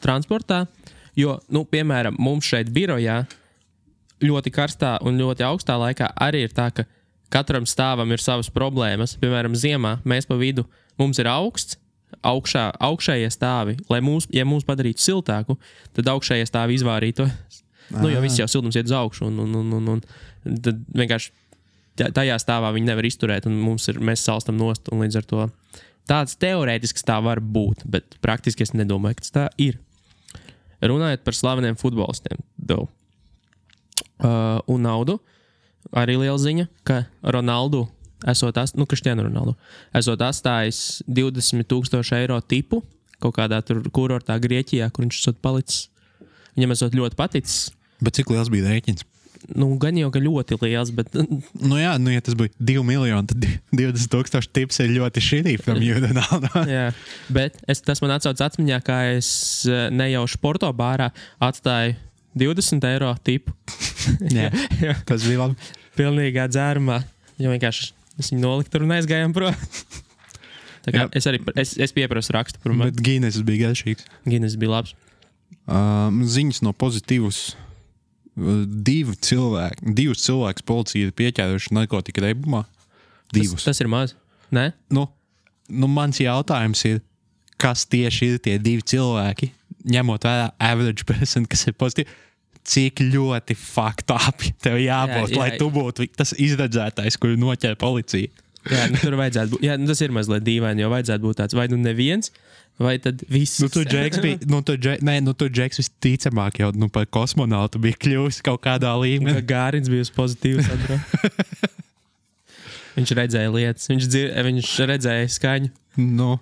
[0.04, 0.66] transportā.
[1.18, 3.22] Jo, nu, piemēram, mums šeit birojā
[4.22, 6.84] ļoti karstā un ļoti augstā laikā arī ir tā, ka
[7.32, 9.16] katram stāvam ir savas problēmas.
[9.20, 10.66] Piemēram, ziemā mēs pa vidu
[11.00, 11.80] mums ir augsts.
[12.29, 15.59] Augšā, augšējie stāvi, lai mūs, ja mūs padarītu siltāku,
[15.97, 17.62] tad augšējie stāvi izvārītos.
[17.94, 21.33] Nu, jo viss jau siltums iet uz augšu, un, un, un, un, un tad vienkārši
[22.14, 24.90] tajā stāvā viņi nevar izturēt, un ir, mēs salstam nost.
[24.92, 25.47] Līdz ar to
[26.09, 29.81] tāds teorētisks tā var būt, bet praktiski es nedomāju, ka tas tā ir.
[30.85, 32.88] Runājot par slaveniem futbolistiem, though.
[34.23, 35.18] uh, un naudu,
[35.97, 37.87] arī liela ziņa, ka Ronaldu,
[38.26, 39.54] esot, ast, nu, Kristiānu Ronaldu,
[39.96, 42.83] esot atstājis 20,000 eiro tipu
[43.22, 45.87] kaut kādā tur kurortā Grieķijā, kur viņš esot palicis.
[46.57, 47.68] Viņam esot ļoti paticis.
[48.02, 49.07] Bet cik liels bija rēķins?
[49.54, 51.14] Nu, gan jau, ka ļoti liels, bet
[51.68, 53.46] Nu, jā, nu, ja tas bija 2 miljoni, tad
[53.78, 55.68] 20,000 tips ir ļoti šķirīgs.
[56.76, 56.88] Jā,
[57.35, 59.31] bet es, tas man atcaucas atmiņā, kā es
[59.70, 61.11] eh, nejauši Porto bārā
[61.42, 61.94] atstāju
[62.38, 63.54] 20 eiro tipu.
[64.38, 64.50] Jā.
[64.83, 65.70] Jā, tas bija labi.
[65.98, 67.00] pilnīgā dzērumā.
[67.38, 69.57] Jo vienkārši es viņu noliku tur un aizgājām prom.
[70.88, 72.94] Es arī es, es pieprasu rakstu par mani.
[72.94, 74.07] Bet Gīnes bija garšīgs.
[74.24, 74.94] Gines bija labs.
[75.68, 77.42] Um, ziņas no pozitīvas.
[78.87, 82.62] Divi cilvēki, divus cilvēkus policija ir pieķēruši narkotiku reibumā.
[83.35, 83.59] Divus.
[83.59, 84.14] Tas, tas ir maz.
[84.54, 85.09] Nē, Nu,
[85.68, 87.02] nu, mans jautājums ir,
[87.61, 89.50] kas tieši ir tie divi cilvēki,
[89.92, 92.09] ņemot vērā average person, kas ir pozitīvi.
[92.68, 95.38] Cik ļoti faktāpi tev jābūt, Jā, jā.
[95.40, 98.28] lai tu būtu tas izredzētais, kuru noķēra policija.
[98.68, 99.64] jā, nu, tur vajadzētu būt.
[99.64, 102.28] Jā, nu, tas ir mazliet dīvaini, jo vajadzētu būt tāds vai nu neviens,
[102.78, 103.57] vai tad viss.
[103.64, 107.09] Nu, tu, Džeks, bija, nu, tu, Džek, nē, nu, tu, Džeks, visticamāk, jau nu, par
[107.09, 109.40] kosmonautu bija kļuvis kaut kādā līmenī.
[109.48, 110.68] Gārins bija uz pozitīvas.
[110.76, 111.00] Andro.
[112.98, 115.70] viņš redzēja lietas, viņš, dzir, viņš redzēja skaņu.
[116.02, 116.35] Nu,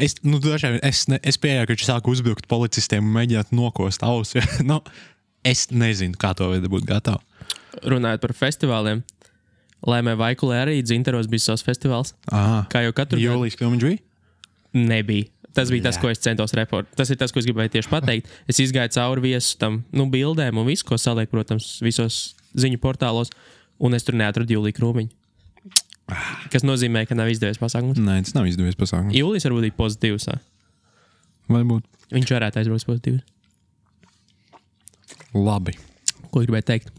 [0.00, 4.04] es, nu, dažiem, es, ne, es pieņēmu, ka viņš sāk uzbrukt policistiem un mēģināt nokost
[4.06, 4.42] ausu.
[4.68, 4.80] nu,
[5.48, 7.24] es nezinu, kā to vajadzētu būt gatavam.
[7.88, 9.02] Runājot par festivāliem,
[9.86, 12.14] Lēmē Vaikulē arī dzinteros bija savs festivāls.
[12.34, 14.00] Ah, Kā jau katru gadu Jūlijas filmu bija?
[14.74, 15.28] nebija.
[15.54, 16.02] Tas bija tas, Jā.
[16.02, 16.94] ko es centos reportēt.
[16.98, 18.28] Tas ir tas, ko es gribēju tieši pateikt.
[18.50, 22.18] Es izgāju cauri viesu tam nu, bildēm un visu, ko saliek, protams, visos
[22.58, 23.30] ziņu portālos,
[23.82, 25.10] un es tur neatradu Jūliju Krūmiņu.
[26.52, 27.98] Kas nozīmē, ka nav izdevies pasākums.
[28.00, 29.16] Nē, tas nav izdevies pasākums.
[29.16, 30.28] Jūlijas varbūt bija pozitīvs.
[31.52, 31.84] Varbūt
[32.14, 33.18] Viņš varētu aizbraukt pozitīvi.
[35.36, 35.76] Labi.
[36.32, 36.92] Ko gribēju teikt?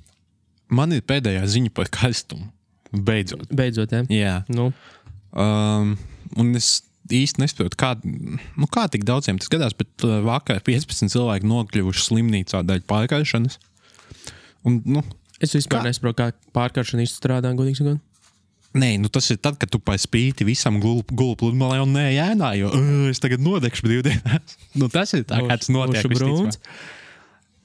[0.69, 2.49] Man ir pēdējā ziņa par karstumu.
[2.89, 3.49] Beidzot.
[3.53, 4.05] Beidzot, jā.
[4.13, 4.35] Jā.
[4.53, 4.71] Nu,
[5.29, 5.93] Um,
[6.41, 11.13] un es īsti nesaprotu, kā, nu, kā tik daudziem tas gadās, bet uh, vakar 15
[11.13, 13.59] cilvēki nokļuvuši slimnīcā dēļ pārkaršanas.
[14.67, 15.03] Un, nu,
[15.41, 15.89] es vispār Kā?
[15.89, 17.53] nesaprotu, kā pārkāršana īsti strādā.
[17.57, 18.05] Godīgi sakot.
[18.77, 22.51] Nē, nu tas ir tad, kad tu pa spīti visam gulēji pludmalē un nē, ēnā,
[22.59, 24.57] jo uh, es tagad nodegšu brīvdienās.
[24.81, 26.09] nu, tas ir tā, kā tas notiek.
[26.09, 26.57] Brūns.
[26.57, 26.97] visticamāk.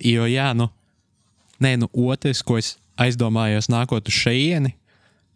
[0.02, 0.68] Jo, jā, nu,
[1.62, 4.74] nē, nu, otrs, ko es aizdomājos nākot uz šejieni,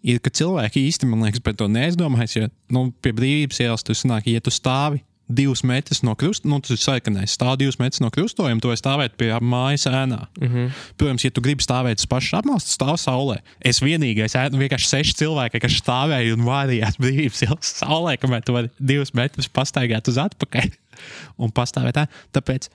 [0.06, 2.36] ir, ka cilvēki īsti, man liekas, par to neaizdomājas.
[2.38, 6.62] Ja, nu, pie brīvības ielas tur sanāk, ja tu stāvi divus metrus no krustojuma, nu,
[6.64, 10.22] tas ir sarkanais, stāv divus metrus no krustojuma, to stāvēt pie mājas ēnā.
[10.40, 10.48] Mm.
[10.48, 10.70] -hmm.
[10.96, 13.38] Protams, ja tu gribi stāvēt uz pašas apmales, tad stāv saulē.
[13.60, 18.56] Es vienīgais, ēnu, vienkārši seši cilvēki, kas stāvēja un vārījās brīvības ielas saulē, kamēr tu
[18.56, 20.70] vari divus metrus pastaigāt uz atpakaļ
[21.42, 22.06] un pastāvēt tā.
[22.32, 22.70] Tāpēc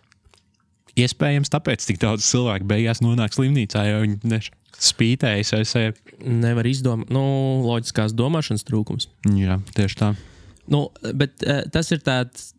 [0.99, 4.41] iespējams, tāpēc tik daudz cilvēku beigās nonāk slimnīcā, jo viņi
[4.83, 6.17] spītējas ar sevi.
[6.23, 7.23] Nevar izdomāt, nu,
[7.65, 9.09] loģiskās domāšanas trūkums.
[9.37, 10.11] Jā, tieši tā.
[10.71, 12.51] Nu, bet uh, tas ir tāds.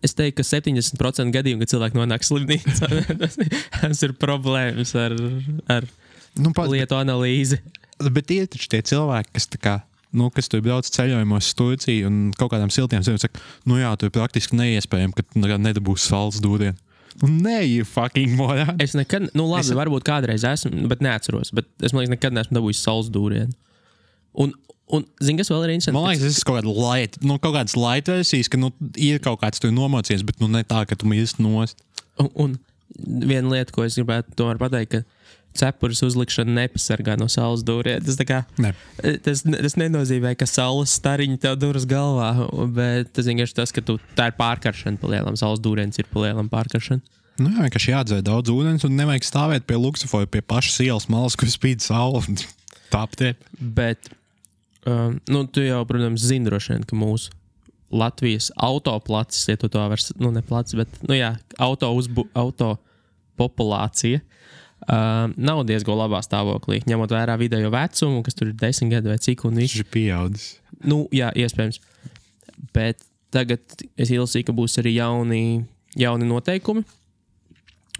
[0.00, 2.88] Es teiktu, ka 70% gadījumu, kad cilvēki nonāk slimnīcā,
[3.20, 5.12] tas, tas ir problēmas ar,
[5.68, 5.84] ar
[6.38, 7.58] Nu, pats, lietu analīzi.
[8.00, 9.74] Bet ir taču tie cilvēki, kas, tā kā,
[10.16, 13.90] nu, kas tur brauc ceļojumos uz Turciju un kaut kādām siltām zemēm, saka, nu jā,
[13.98, 16.78] tur ir praktiski neiespējami, ka tu nekad nedabūsi saules dūrienu.
[16.78, 16.89] Nu,
[17.26, 18.66] nē, ir fucking morā.
[18.82, 21.52] Es nekad, nu, labi, Es- varbūt kādreiz esmu, bet neatceros.
[21.56, 23.52] Bet es domāju, ka nekad neesmu dabūjis saules dūrienu.
[24.40, 24.52] Un,
[24.94, 25.96] un zini, kas vēl ir interesanti?
[25.98, 29.40] Man liekas, tas ir kaut, kāda light, nu, kaut kāds versijas, ka nu, ir kaut
[29.42, 31.82] kāds tur nomocījies, bet nu, ne tā, ka tu mirsti nost.
[32.20, 32.58] Un, un
[32.96, 35.02] viena lieta, ko es gribētu tomēr pateikt, ka
[35.56, 38.02] cepures uzlikšana nepasargā no saules dūrienu.
[38.06, 38.72] Tas, kā, Ne.
[39.24, 42.30] tas, tas nenozīmē, ka saules stariņi tev duras galvā,
[42.74, 45.38] bet tas vienkārši tas, ka tu, tā ir pārkaršana pa lielam.
[45.40, 47.02] Saules dūriens ir pa lielam pārkaršana.
[47.40, 51.38] Nu, jā, vienkārši jādzer daudz ūdens un nevajag stāvēt pie luksofora, pie pašas ielas malas,
[51.40, 52.22] kur spīd saule.
[52.94, 53.38] Tāpēc.
[53.58, 54.10] Bet,
[54.84, 57.32] um, nu, tu jau, protams, zini droši vien, ka mūsu
[57.90, 62.76] Latvijas autoplats, ja tu to vari, nu, ne plats, bet, nu, jā, auto, uzbu, auto
[63.40, 64.36] populācija uh,
[64.88, 66.80] nav diezgan labā stāvoklī.
[66.88, 69.44] Ņemot vērā vidējo vecumu, kas tur ir desmit gadi vai cik.
[69.44, 70.48] Viņš ir pieaudzis.
[70.80, 71.80] Nu, jā, iespējams.
[72.74, 73.02] Bet
[73.34, 73.60] tagad
[74.00, 75.42] es ilgi, ka būs arī jauni,
[75.98, 76.84] jauni noteikumi.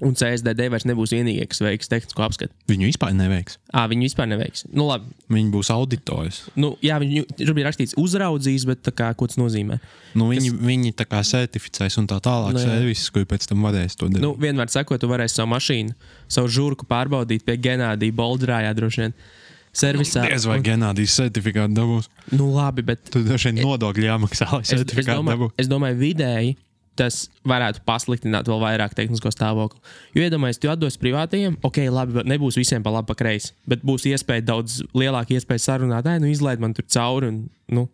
[0.01, 2.55] Un CSDD vairs nebūs vienīgie, kas veiks tehnisko apskatu.
[2.71, 3.59] Viņu vispār neveiks.
[3.69, 4.63] À, viņi vispār neveiks.
[4.73, 5.11] Nu, labi.
[5.29, 6.39] Viņi būs auditors.
[6.57, 9.77] Nu, jā, viņi tur bija rakstīts uzraudzīs, bet kā, ko tas nozīmē?
[10.17, 10.65] Nu, viņi, kas...
[10.71, 12.71] viņi tā kā certificēs un tā tālāk Nu, jā.
[12.73, 14.25] servisus, kur pēc tam varēs to darīt.
[14.25, 15.93] Nu, vienmēr sakot, tu varēsi savu mašīnu,
[16.33, 19.17] savu žurku pārbaudīt pie Genādija Boldrājā droši vien.
[19.71, 20.25] Servisā.
[20.27, 22.09] Diez vai Genādijas certifikātu dabūs.
[22.35, 25.55] Nu, labi, bet Tur droši vien nodokļi jāmaksā, lai es, es, certifikātu dabūtu.
[25.63, 26.57] es domāju, vidēji
[26.99, 29.81] tas varētu pasliktināt vēl vairāk tehnisko stāvokli.
[30.17, 34.09] Jo iedomājieties, tu atdos privātajiem, ok, labi, nebūs visiem pa labi, pa kreisi, bet būs
[34.11, 37.31] iespēja daudz lielāka iespēja sarunāt, ai, nu izlaid man tur cauri.
[37.31, 37.41] Un,
[37.73, 37.89] nu,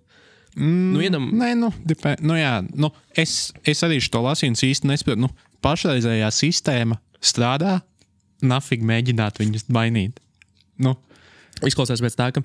[0.57, 4.57] Mm, nu, iedam, Nē, nu, dipē, nu jā, nu, es, es arī šo lasīju, un
[4.57, 5.21] es īsti nesaprotu.
[5.27, 5.29] Nu,
[5.65, 7.83] pašreizējā sistēma strādā,
[8.41, 10.17] nafig mēģināt viņus mainīt.
[10.81, 10.95] Nu,
[11.61, 12.45] izklausās pēc tā, ka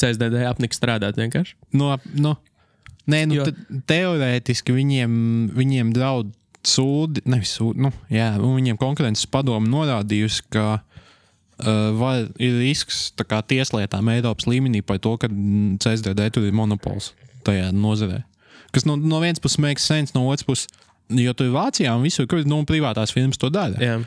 [0.00, 1.58] CSDD apniks strādāt vienkārši.
[1.76, 2.38] no, no,
[3.10, 5.12] nē, nu, Jo- te, teorētiski viņiem,
[5.56, 6.32] viņiem draud
[6.66, 13.40] sūdi, nevis sūdi, nu, jā, viņiem konkurences padomu norādījusi, ka uh, var, ir risks kā
[13.42, 15.30] tieslietām Eiropas līmenī par to, ka
[15.82, 17.12] CSDD tur ir monopols
[17.46, 18.22] tajā nozarē.
[18.72, 20.68] Kas no, no vienas puses makes sense, no otras puses,
[21.12, 23.76] jo tur ir Vācijā un visur, kur nu, privātās firmas to dara.
[23.82, 23.98] Jā.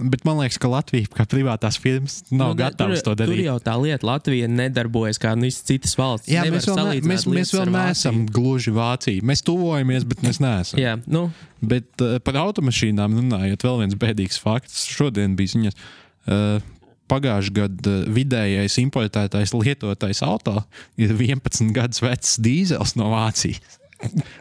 [0.00, 3.40] Bet man liekas, ka Latvija, kā privātās firmas, nav Nu, gatavas tur, to darīt.
[3.42, 6.30] Tur jau tā lieta, Latvija nedarbojas kā nu, visas citas valsts.
[6.30, 8.34] Jā, Nevar mēs vēl, ne, mēs, mēs vēl neesam Vāciju.
[8.36, 9.28] gluži Vācija.
[9.30, 10.80] Mēs tuvojamies, bet mēs neesam.
[10.82, 11.28] Jā, nu,
[11.60, 14.86] Bet uh, par automašīnām runājot, vēl viens bēdīgs fakts.
[14.88, 15.76] Šodien bija ziņas.
[16.24, 16.76] Uh,
[17.10, 20.60] Pagājušā gada vidējais importētais lietotais auto
[21.00, 23.79] ir 11 gadus vecs dīzels no Vācijas.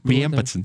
[0.08, 0.64] 11.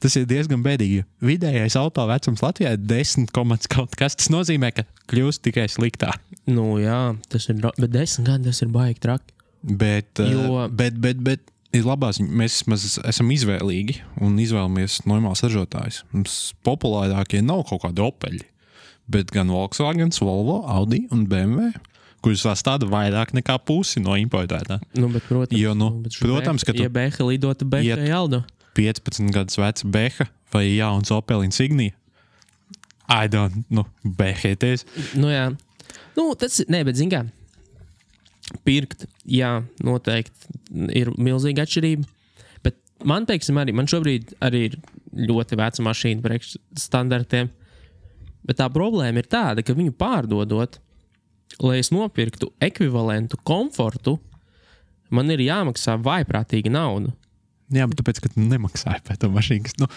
[0.00, 1.02] Tas ir diezgan bēdīgi.
[1.24, 4.16] Vidējais auto vecums Latvijā ir 10, komats kaut kas.
[4.18, 6.20] Tas nozīmē, ka kļūst tikai sliktāk.
[6.46, 7.58] nu, jā, tas ir.
[7.76, 9.32] Bet desmit gadi tas ir baigi traki.
[9.66, 11.40] Bet, uh, Jo- bet, bet, bet
[11.74, 16.04] ir labās, mēs vismaz esam izvēlīgi un izvēlamies normālus ražotājus.
[16.14, 18.44] Mums populārākie nav kaut kādi opeļi,
[19.10, 21.72] bet gan Volkswagen, Volvo, Audi un BMW,
[22.26, 24.80] kurus sastāv vairāk nekā pusi no importētā.
[24.98, 28.42] Nu, bet, protams, Jo, nu, bet protams, ka Beha- tu- Ja Beha lidota Beha Jaldo.
[28.74, 31.94] 15 gadus veca Beha vai jauns Opel Insignia.
[33.08, 34.82] I don't, nu, behēties.
[35.14, 35.46] Nu, jā.
[36.16, 36.58] Nu, tas.
[36.66, 37.22] Nē, bet zini, kā.
[38.66, 40.58] Pirkt, jā, noteikti
[40.94, 42.06] ir milzīga atšķirība.
[42.66, 44.76] Bet man, teiksim, arī man šobrīd arī ir
[45.30, 47.50] ļoti veca mašīna priekš standartiem.
[48.46, 50.78] Bet tā problēma ir tāda, ka viņu pārdodot,
[51.62, 54.18] lai es nopirktu ekvivalentu komfortu,
[55.10, 57.14] man ir jāmaksā vaiprātīga nauda.
[57.74, 59.72] Jā, bet tāpēc, ka tu nemaksāji par to mašīnu.
[59.82, 59.88] Nu,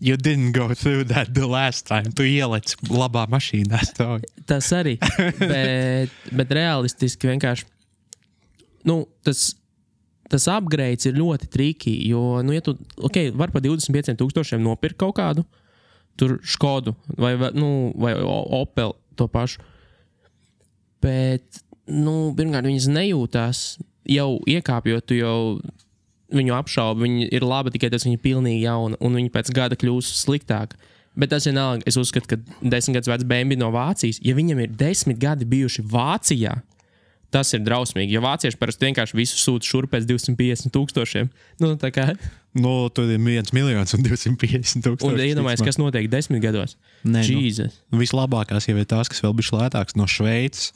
[0.00, 2.12] you didn't go through that the last time.
[2.12, 3.80] Tu ieliec labā mašīnā.
[3.88, 4.28] stāvi.
[4.48, 4.98] Tas arī.
[5.54, 7.70] bet, bet realistiski vienkārši
[8.84, 9.54] nu, tas,
[10.28, 11.94] tas upgrades ir ļoti triki.
[12.10, 15.46] Jo, nu, ja tu okay, vari par 25,000 nopirkt kaut kādu
[16.20, 19.62] tur Skodu vai, nu, vai Opel to pašu.
[21.04, 23.64] Bet, nu, pirmkārt, viņas nejūtās
[24.08, 25.38] jau iekāpjot, tu jau
[26.34, 27.04] viņu apšaubi.
[27.04, 30.80] Viņa ir laba tikai tas, viņa ir pilnīgi jauna, un viņa pēc gada kļūs sliktāka.
[31.14, 34.72] Bet tas vienalga, es uzskatu, ka desmit gadus vecs bērns no Vācijas, ja viņam ir
[34.74, 36.56] desmit gadi bijuši Vācijā,
[37.34, 38.16] tas ir drausmīgi.
[38.16, 41.30] Jo vācieši parasti vienkārši visu sūta šurp pēc 250 tūkstošiem.
[41.62, 42.08] Nu, tā kā,
[42.54, 45.10] Nu, tur ir 1 miljons un 250 tūkstoši.
[45.10, 46.76] un iedomājieties, kas notiek desmit gados.
[47.02, 47.80] Nē, nu, Jesus.
[47.90, 50.70] vislabākās jau ir tās, kas vēl bija lētākas no Šveices.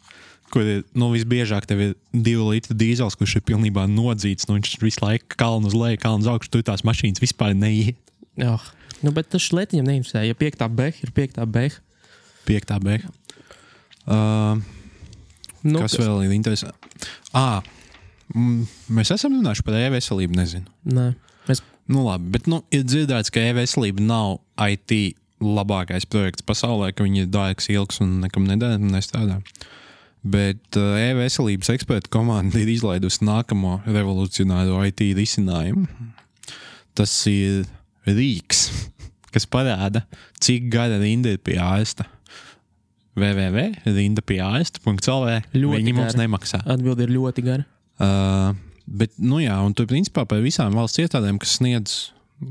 [0.49, 4.49] Kur ir nu, visbiežāk tev ir divu litru dīzels, kurš ir pilnībā nodzīts.
[4.49, 6.55] Nu, viņš visu laiku kalnu uz leju, kalnu uz augšu.
[6.55, 8.01] Tur tās mašīnas vispār neiet.
[8.41, 8.64] Oh.
[9.05, 10.25] Nu, bet tas šletiņam neinteresē.
[10.25, 11.77] Ja piektā beha ir piektā beha,
[12.49, 13.12] Piektā beigta.
[14.09, 14.57] Uh,
[15.67, 17.11] nu, kas vēl ir interesanti?
[17.37, 17.61] Ah,
[18.88, 20.73] mēs esam runājuši par e-veselību, nezinu.
[20.88, 21.28] Nē, mēs
[21.88, 27.24] Nu, labi, bet nu, ir dzirdēts, ka e-veselība nav IT labākais projekts pasaulē, ka viņi
[27.24, 29.38] ir dārgs, ilgs un nekam nedara un nestrādā.
[30.29, 35.87] Bet uh, e-veselības eksperta komanda ir izlaidusi nākamo revolucionāro IT risinājumu.
[36.98, 37.65] Tas ir
[38.04, 38.67] rīks,
[39.35, 40.04] kas parāda,
[40.44, 42.04] cik gara rinda ir pie ārsta.
[43.19, 45.29] www.rinda pie ārsta.cl.
[45.56, 46.21] Viņi mums gara.
[46.21, 46.60] nemaksā.
[46.69, 47.65] atbildi ir ļoti gara.
[47.98, 48.52] Uh,
[48.89, 51.99] bet, nu jā, un tur principā par visām valsts iestādēm, kas sniedz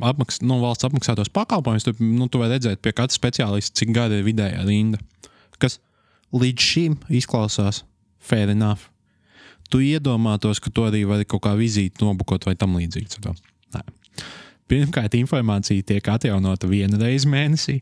[0.04, 4.20] apmaks, nu, valsts apmaksātos pakalpojumus, tur nu, tu vari redzēt pie katra speciālista, cik gara
[4.20, 5.00] ir vidējā rinda.
[5.62, 5.80] Kas
[6.36, 7.84] līdz šim izklausās
[8.20, 8.90] fair enough.
[9.72, 12.78] Tu iedomātos, ka to arī var kaut kā vizīti nobukot vai tam.
[12.78, 13.84] Nē.
[14.68, 17.78] Pirmkārt, informācija tiek atjaunota vienu reizi mēnesī.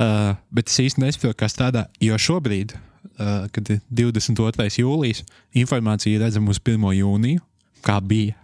[0.00, 2.72] Uh, bet es īsti nesaprotu, kas tādā, jo šobrīd,
[3.54, 4.66] kad ir 22.
[4.80, 5.22] jūlijas,
[5.56, 6.84] informācija ir redzama uz 1.
[6.96, 7.42] jūniju,
[7.84, 8.36] kā bija.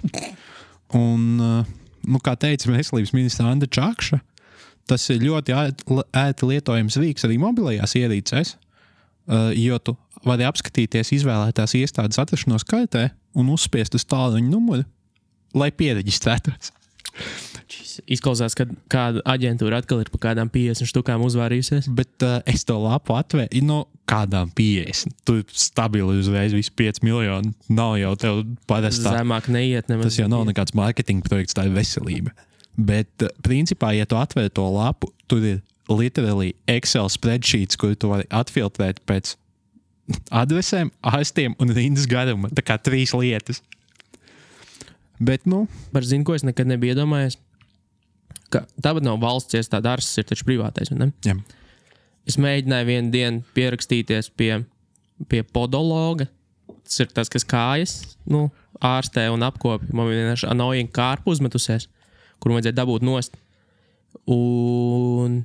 [0.96, 1.76] Un, uh,
[2.06, 4.20] nu, kā teica veselības ministra Anna Čakša,
[4.86, 9.96] tas ir ļoti ērti lietojams rīks arī mobilajās ierīcēs, uh, jo tu
[10.26, 14.86] vari apskatīties izvēlētās iestādes atrašanos kartē un uzspiest uz tālruņa numuru,
[15.56, 16.72] lai pieregistrētos.
[18.06, 21.88] Izklausās, ka kāda aģentūra atkal ir par kādām 50 štukām uzvārījusies.
[21.96, 25.16] Bet uh, es to lapu atvēru no kādām 50.
[25.26, 27.52] Tur stabili uzreiz viss 5 miljoni.
[27.72, 29.16] Nav jau tev parastā.
[29.18, 30.10] Zemāk neiet nemaz.
[30.10, 32.34] Tas jau nav nekāds mārketinga projekts, tā ir veselība.
[32.76, 38.10] Bet, uh, principā, ja tu atver to lapu, tur ir literāli Excel spreadsheets, kur tu
[38.12, 39.36] vari atfiltrēt pēc
[40.34, 42.50] adresēm, ārstiem un rindas garuma.
[42.54, 43.62] Tā kā trīs lietas.
[45.18, 45.64] Bet, nu,
[45.94, 47.38] Par zinu, ko es nekad nebiju iedomājies.
[48.52, 50.92] Ka tāpat nav valsts iestāde, dārsts ir taču privātais.
[51.26, 51.36] jā.
[52.26, 54.64] Es mēģināju vienu dienu pierakstīties pie,
[55.30, 56.26] pie podologa.
[56.86, 57.92] Tas ir tas, kas kājas
[58.30, 58.48] nu,
[58.82, 59.94] ārstē un apkopja.
[59.94, 61.88] Man viena annoying kārpa uzmetusies,
[62.38, 63.38] kur man vajadzēja dabūt nost.
[64.26, 65.44] Un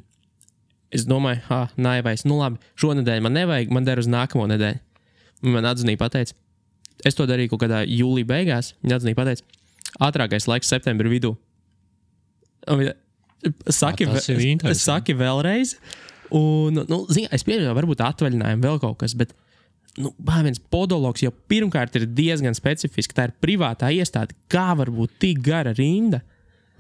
[0.94, 4.82] es domāju, ah, naivais, nu labi, šonadēļ man nevajag, man der uz nākamo nedēļu.
[5.54, 6.36] Man atzinīja, pateica,
[7.06, 8.74] es to darīju kaut kādā jūlijā beigās.
[8.84, 9.62] Viņa atzinīja, pateica,
[10.10, 11.36] ātrākais laiks septembrī vidū.
[12.68, 12.94] Viņa
[13.68, 14.78] Saki, interesanti.
[14.78, 15.76] saki vēlreiz.
[16.38, 19.34] Un, nu, zin, es pieņemu, varbūt atvaļinājumu vēl kaut kas, bet
[20.00, 20.14] nu,
[20.46, 23.18] viens podologs jau pirmkārt ir diezgan specifisks.
[23.18, 24.38] Tā ir privātā iestāde.
[24.52, 26.22] Kā var būt tik gara rinda?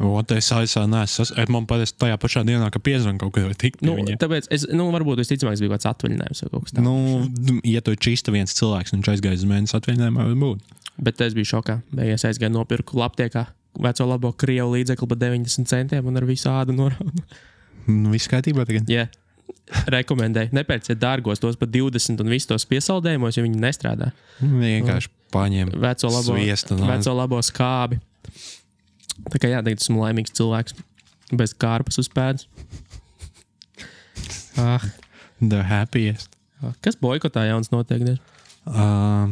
[0.01, 1.43] Ot, es aizsācu, nesmu.
[1.53, 3.83] Man parasti tajā pašā dienā, kad piezvanīju kaut kādā tikt.
[3.85, 6.85] Nu, tāpēc es, nu, varbūt visticamāk, tas bija kāds atvaļinājums vai kaut kas tāds.
[6.87, 10.77] Nu, ja tu čista viens cilvēks, un viņš aizgāja uz mēnesi atvaļinājumā, varbūt.
[11.01, 11.81] Bet es biju šokā.
[11.93, 13.45] Beigās aizgāju nopirku laptiekā
[13.79, 17.23] veco labo krievu līdzekli par 90 centiem un ar visu ādu noraudu.
[17.87, 18.89] Nu, viss kārtībā tagad.
[18.91, 19.07] Jā,
[19.91, 20.51] rekomendēju.
[20.55, 24.11] Nepērciet dārgos tos par 20 un visus tos piesaldējumos, jo viņi nestrādā.
[24.41, 28.01] Vienkārši paņem Veco labo, sviestu veco labo skābi.
[29.31, 30.75] Tā kā jā, tagad esmu laimīgs cilvēks.
[31.31, 32.47] Bez kārpas uz pēdas.
[34.59, 34.83] Ah,
[35.39, 36.35] the happiest.
[36.61, 36.73] ah.
[36.83, 38.03] Kas boikotā jauns notiek?
[38.67, 39.31] Uh,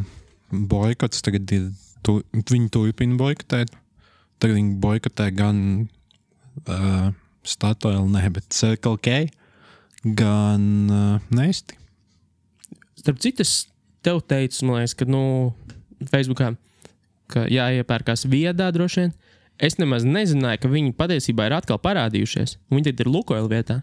[0.50, 1.66] boikots tagad ir.
[2.02, 3.74] Tu, viņi turpina boikotēt.
[4.40, 5.58] Tagad viņi boikotē gan
[6.64, 7.10] uh,
[7.46, 9.26] Statoil, ne, bet Circle K,
[10.16, 11.76] gan uh, Nesti.
[13.00, 13.66] Starp citu, es
[14.04, 15.52] tev teicu, man liekas, ka, nu,
[16.10, 16.54] Facebookā,
[17.32, 19.14] ka jāiepērkās viedā droši vien.
[19.60, 22.56] Es nemaz nezināju, ka viņi patiesībā ir atkal parādījušies.
[22.72, 23.82] Viņi tagad ir Lukoila vietā.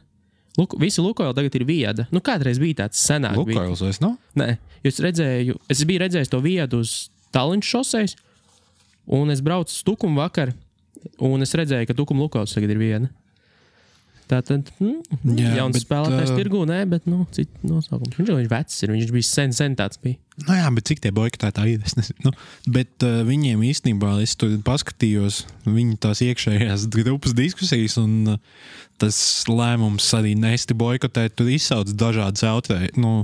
[0.58, 2.08] Luk, visi Lukoila tagad ir vieda.
[2.10, 3.38] Nu, kādreiz bija tāds senāk.
[3.45, 3.62] bija.
[3.62, 4.16] Lukoils vairs nav?
[4.38, 6.95] Nē, es redzēju, es biju redzējis to vietu uz
[7.36, 8.18] Tallinas šoseis,
[9.08, 10.53] un es braucu uz Tukumu vakar,
[11.24, 13.10] un es redzēju, ka Tukuma Lukoils tagad ir viena.
[14.28, 18.18] Tā tad, mm, Jā, jauns bet, spēlētājs ā, tirgū, nē, bet, nu, citu nosaukums.
[18.18, 20.18] Viņš jau ir vecs, ir, viņš bija sen, sen tāds bija.
[20.41, 21.86] Nu, jā, bet cik tie boikotētāji ir?
[21.88, 22.26] Es nezinu.
[22.28, 22.34] Nu,
[22.76, 28.60] bet uh, viņiem īstenībā es tur paskatījos viņu tās iekšējās grupas diskusijas, un uh,
[28.99, 29.16] tas
[29.47, 32.99] lēmums arī nesti boikotēt, tur izsauc dažādas autorētas.
[32.99, 33.22] Nu,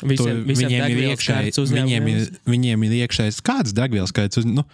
[0.00, 4.40] Visiem, to- visiem viņiem ir iekšēji, viņiem ir, viņiem ir iekšējais kāds degvielas skaits.
[4.40, 4.64] Uz, nu,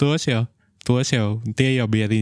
[0.00, 0.42] tos jau,
[0.86, 1.28] tos jau,
[1.58, 2.20] tie jau bija arī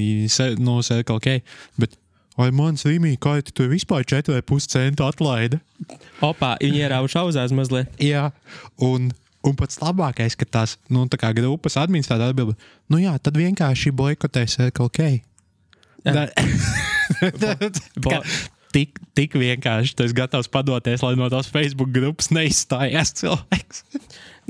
[0.60, 1.38] no Circle K.
[1.80, 1.96] Bet,
[2.40, 5.60] vai mans rīmī kaiti tur vispār 4,5 centu atlaida?
[6.24, 7.90] Opā, viņi ierāva šauzās mazliet.
[8.02, 8.28] Jā,
[8.82, 9.10] un,
[9.46, 12.56] un pats labākais, ka tās nu, tā kā grupas administratora atbild,
[12.92, 15.10] nu jā, tad vienkārši boikotē Circle K.
[16.06, 16.30] Tā,
[18.04, 18.22] Bo-
[18.74, 23.84] tik, tik vienkārši tas gatavs padoties, lai no tās Facebook grupas neizstājās cilvēks.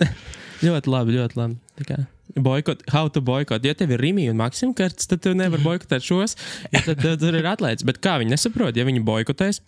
[0.67, 2.03] Ļoti labi, ļoti labi.
[2.39, 3.65] Boikot, how to boikot.
[3.67, 6.37] Ja tev ir rīmija un maksimums kartes, tad tu nevari boikotēt šos.
[6.71, 7.87] Ja tad, tad tur ir atlaides.
[7.87, 9.63] Bet kā viņi nesaprot, ja viņi boikotēs,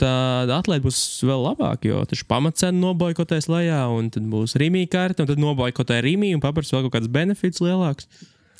[0.00, 1.84] tad atlaide būs vēl labāk.
[1.88, 6.44] Jo taču pamatcena noboikotēs lejā, un tad būs rīmija karte, un tad noboikotē rīmiju un
[6.44, 8.08] paprasa vēl kaut kāds benefits lielāks.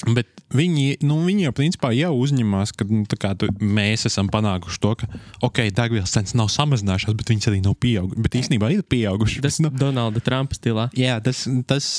[0.04, 4.80] Bet viņi, nu, viņi jau principā jau uzņemās, ka nu, kā tu, mēs esam panākuši
[4.82, 5.08] to, ka
[5.46, 8.22] ok, degvielas cenas nav samazinājušās, bet viņas arī nav pieaugušas.
[8.26, 9.42] Bet īstenībā ir pieaugušas.
[9.44, 10.88] Tas ir Donalda Trumpa stilā.
[10.98, 11.90] Jā, tas, tas,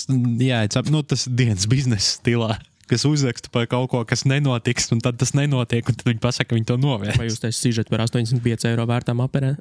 [0.42, 2.60] jā, cap, nu, tas dienas biznesa stilā,
[2.92, 6.52] kas uzraksta par kaut ko, kas nenotiks, un tad tas nenotiek, un tad viņi pasaka,
[6.52, 7.24] ka viņi to Vai novērs.
[7.26, 9.56] jūs taisat sižetu par 85 eiro vērtām operē?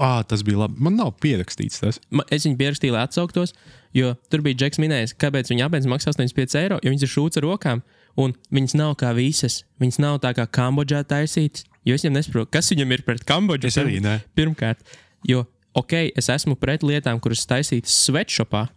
[0.00, 0.80] Ah, tas bija labi.
[0.80, 1.98] Man nav pierakstīts tas.
[2.10, 3.52] Ma- Es viņu pierakstīju, lai atsauktos,
[3.92, 7.36] jo tur bija Džeks minējis, kāpēc viņa apēns maksā 85 eiro, jo viņas ir šūts
[7.40, 7.82] ar rokām,
[8.16, 9.58] un viņas nav kā visas.
[9.82, 11.66] Viņas nav tā kā Kambodžā taisītas.
[11.84, 13.68] Jo es viņam nesaprotu, kas viņam ir pret Kambodžu.
[13.68, 14.18] Es arī ne.
[14.36, 14.80] Pirmkārt,
[15.28, 15.44] jo,
[15.76, 18.68] ok, es esmu pret lietām, kuras taisītas sweatshopā,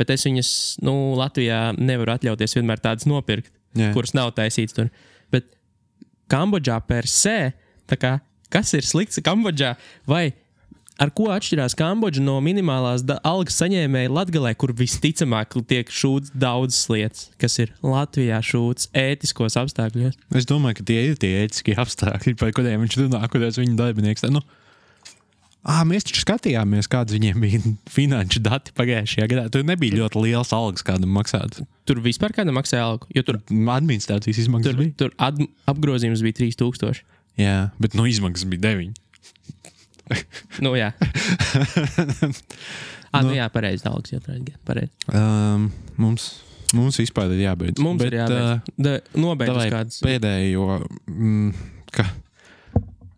[0.00, 0.50] bet es viņas,
[0.84, 3.92] nu, Latvijā nevaru atļauties vienmēr tādas nopirkt, Jā.
[3.92, 4.88] kuras nav taisītas tur.
[5.32, 5.44] Bet
[6.32, 7.52] Kambodžā per se,
[7.88, 8.20] tā kā
[8.52, 9.76] kas ir slikts Kambodžā?
[10.06, 10.32] Vai
[11.00, 16.84] ar ko atšķirās Kambodža no minimālās da- algas saņēmēja Latvijā, kur visticamāk tiek šūts daudzas
[16.88, 20.14] lietas, kas ir Latvijā šūts ētiskos apstākļos?
[20.34, 24.28] Es domāju, ka tie ir tie ētiskie apstākļi, par kuriem viņš runā, kurās viņa darbinieks.
[24.30, 24.42] Nu,
[25.64, 29.44] À, mēs taču skatījāmies, kādas viņiem bija finanšu dati pagājušajā gadā.
[29.48, 31.62] Tur nebija ļoti liels algas, kādam maksāt.
[31.88, 34.92] Tur vispār kādam maksāja algu, jo tur, Administrācijas izmaksas tur, bija.
[35.00, 35.14] tur
[35.72, 37.00] apgrozījums bija 3000.
[37.40, 39.00] Jā, bet nu, izmaksas bija 9.
[40.64, 40.90] Nu, jā.
[43.14, 43.86] ah, nu, jā, pareizi.
[43.88, 44.92] Jau tādā pareizi.
[45.08, 46.28] Um, mums,
[46.76, 47.80] mums vispār ir jābeidz.
[47.82, 49.16] Mums bet, ir jābeidz.
[49.16, 49.98] Nobeidz Davai, kādas.
[50.04, 50.68] pēdējo,
[51.08, 51.50] mm,
[51.96, 52.06] ka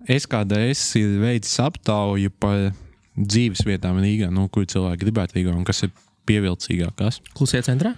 [0.06, 2.70] SKDS ir veicis aptauju par
[3.16, 5.92] dzīves vietām Rīgā, nu, kur cilvēki gribētu Rīgā un kas ir
[6.30, 7.20] pievilcīgākās.
[7.36, 7.96] Klusie centrā?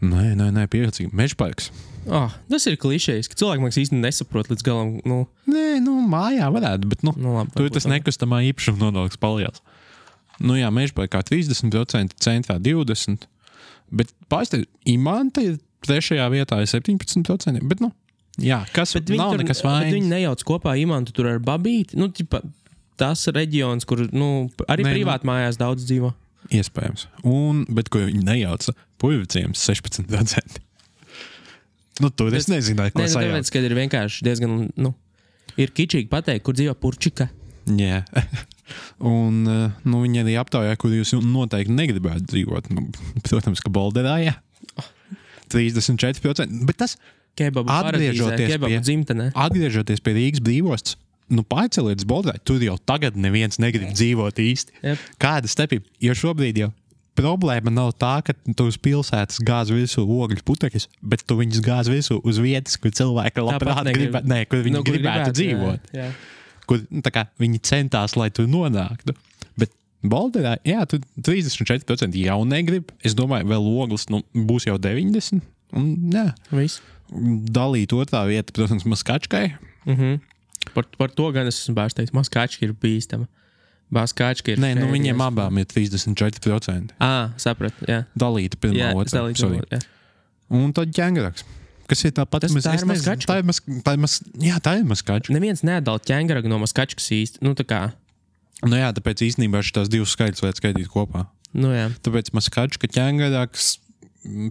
[0.00, 1.12] Nē, nē, nē pievilcīgi.
[1.14, 1.70] Mežparks.
[2.08, 4.92] Oh, tas ir klišejs, ka cilvēki man īstenībā nesaprot līdz galam.
[5.04, 5.18] Nu,
[5.50, 9.60] Nē, nu, mājā varētu, bet, nu, nu, labi, tur tas nekustamā īpašuma nodoklis paliels.
[10.40, 13.28] Nu, jā, mežparkā 30%, centrā 20%,
[13.92, 17.92] bet pārsteidz, imanta ir trešajā vietā ir 17%, bet, nu,
[18.40, 19.92] jā, kas, Bet nav tur nekas vainas.
[19.92, 22.00] Viņi nejauc kopā imantu tur ar babīti.
[22.00, 22.40] Nu, tipa,
[23.00, 26.14] tas reģions, kur nu, arī Nē, nu- privāti mājās daudz dzīvo.
[26.56, 27.04] Iespējams.
[27.28, 28.72] Un, bet ko viņi nejauca?
[28.98, 30.64] Pulviciem 16%.
[32.00, 34.54] Nu, tur es nezināju, ko Nē, nu, tāpēc, ka ir vienkārši diezgan.
[34.80, 34.94] Nu,
[35.60, 37.28] ir kičīgi pateikt, kur dzīvo purčika.
[37.68, 38.02] Jā.
[39.02, 42.70] Un, eh, nu, viņi arī aptaujā, kur jūs noteikti negribētu dzīvot.
[42.72, 42.86] Nu,
[43.26, 44.36] protams, ka Bolderā, jā.
[45.50, 46.64] 34%.
[46.68, 46.96] Bet tas,
[47.38, 49.30] Kebabu Atgriežoties kebabu pie- dzimtenē.
[49.38, 50.96] atgriežoties pie Rīgas brīvostas,
[51.30, 52.38] nu, pārceliet uz Bolderā.
[52.44, 54.74] Tur jau tagad neviens negrib dzīvot īsti.
[54.82, 54.98] Jep.
[55.22, 55.86] Kāda starpība?
[56.02, 56.70] Jo šobrīd jau
[57.20, 61.94] problēma nav tā, ka tu uz pilsētas gāzi virsū ogļu putekļus, bet tu viņus gāzi
[61.94, 65.92] virsū uz vietas, kur cilvēki labprāt gribētu, nē, kur viņi Nu, kur gribētu dzīvot.
[65.96, 66.64] Jā, jā.
[66.70, 69.14] kur nu, kā viņi centās, lai tur nonāktu.
[69.60, 72.92] Bet Balderā, jā, tur 34% jau negrib.
[73.04, 75.44] Es domāju, vēl ogles nu, būs jau 90%.
[75.76, 76.80] Un, jā, Viss.
[77.54, 79.52] dalīt otrā vieta, protams, Maskačkai.
[79.86, 80.18] Mhm.
[80.74, 82.14] Par, par to gan es esmu bāžteicis.
[82.14, 83.26] Maskāčka ir bīstama.
[83.90, 84.60] Maskāčka ir.
[84.62, 86.94] Nē, nu, viņiem abām ir 34%.
[87.02, 87.86] Ah, sapratu.
[87.90, 89.24] Jā, Dalīta pirmā, jā otrā.
[89.34, 89.50] to.
[89.74, 89.80] jā.
[90.50, 91.42] Un tad ķēngaraks.
[91.90, 92.46] Kas ir tāpat?
[92.46, 93.26] Tas- mēs- tā ir nezinu, Maskačka?
[93.26, 95.34] Tā ir mas, tā ir mas, jā, tā ir maskačka.
[95.34, 97.42] Neviens nedala ķēngaragu no maskāčkas īsti.
[97.42, 97.92] Nu, tā kā.
[98.62, 101.26] Nu, jā, tāpēc īstenībā šīs divas skaitļus vajag skaitīt kopā.
[101.52, 101.90] Nu, jā.
[102.04, 103.78] Tāpēc maskačka ķēngaraks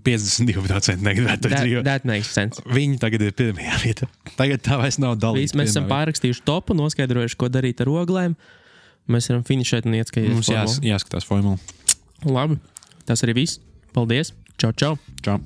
[0.04, 2.62] 52% negribētu That, dzīvot.
[2.74, 4.08] Viņi tagad ir pirmajā vietā.
[4.36, 5.56] Tagad tā vairs nav dalīta.
[5.60, 8.36] Mēs esam pārrakstījuši topu, noskaidrojuši, ko darīt ar oglēm.
[9.10, 10.36] Mēs varam finišēt un ieskatīties.
[10.38, 11.58] Mums jās, jāskatās formula.
[12.28, 12.60] Labi,
[13.10, 13.62] tas arī viss.
[13.96, 14.36] Paldies!
[14.62, 14.94] Čau, čau!
[15.26, 15.40] Čau!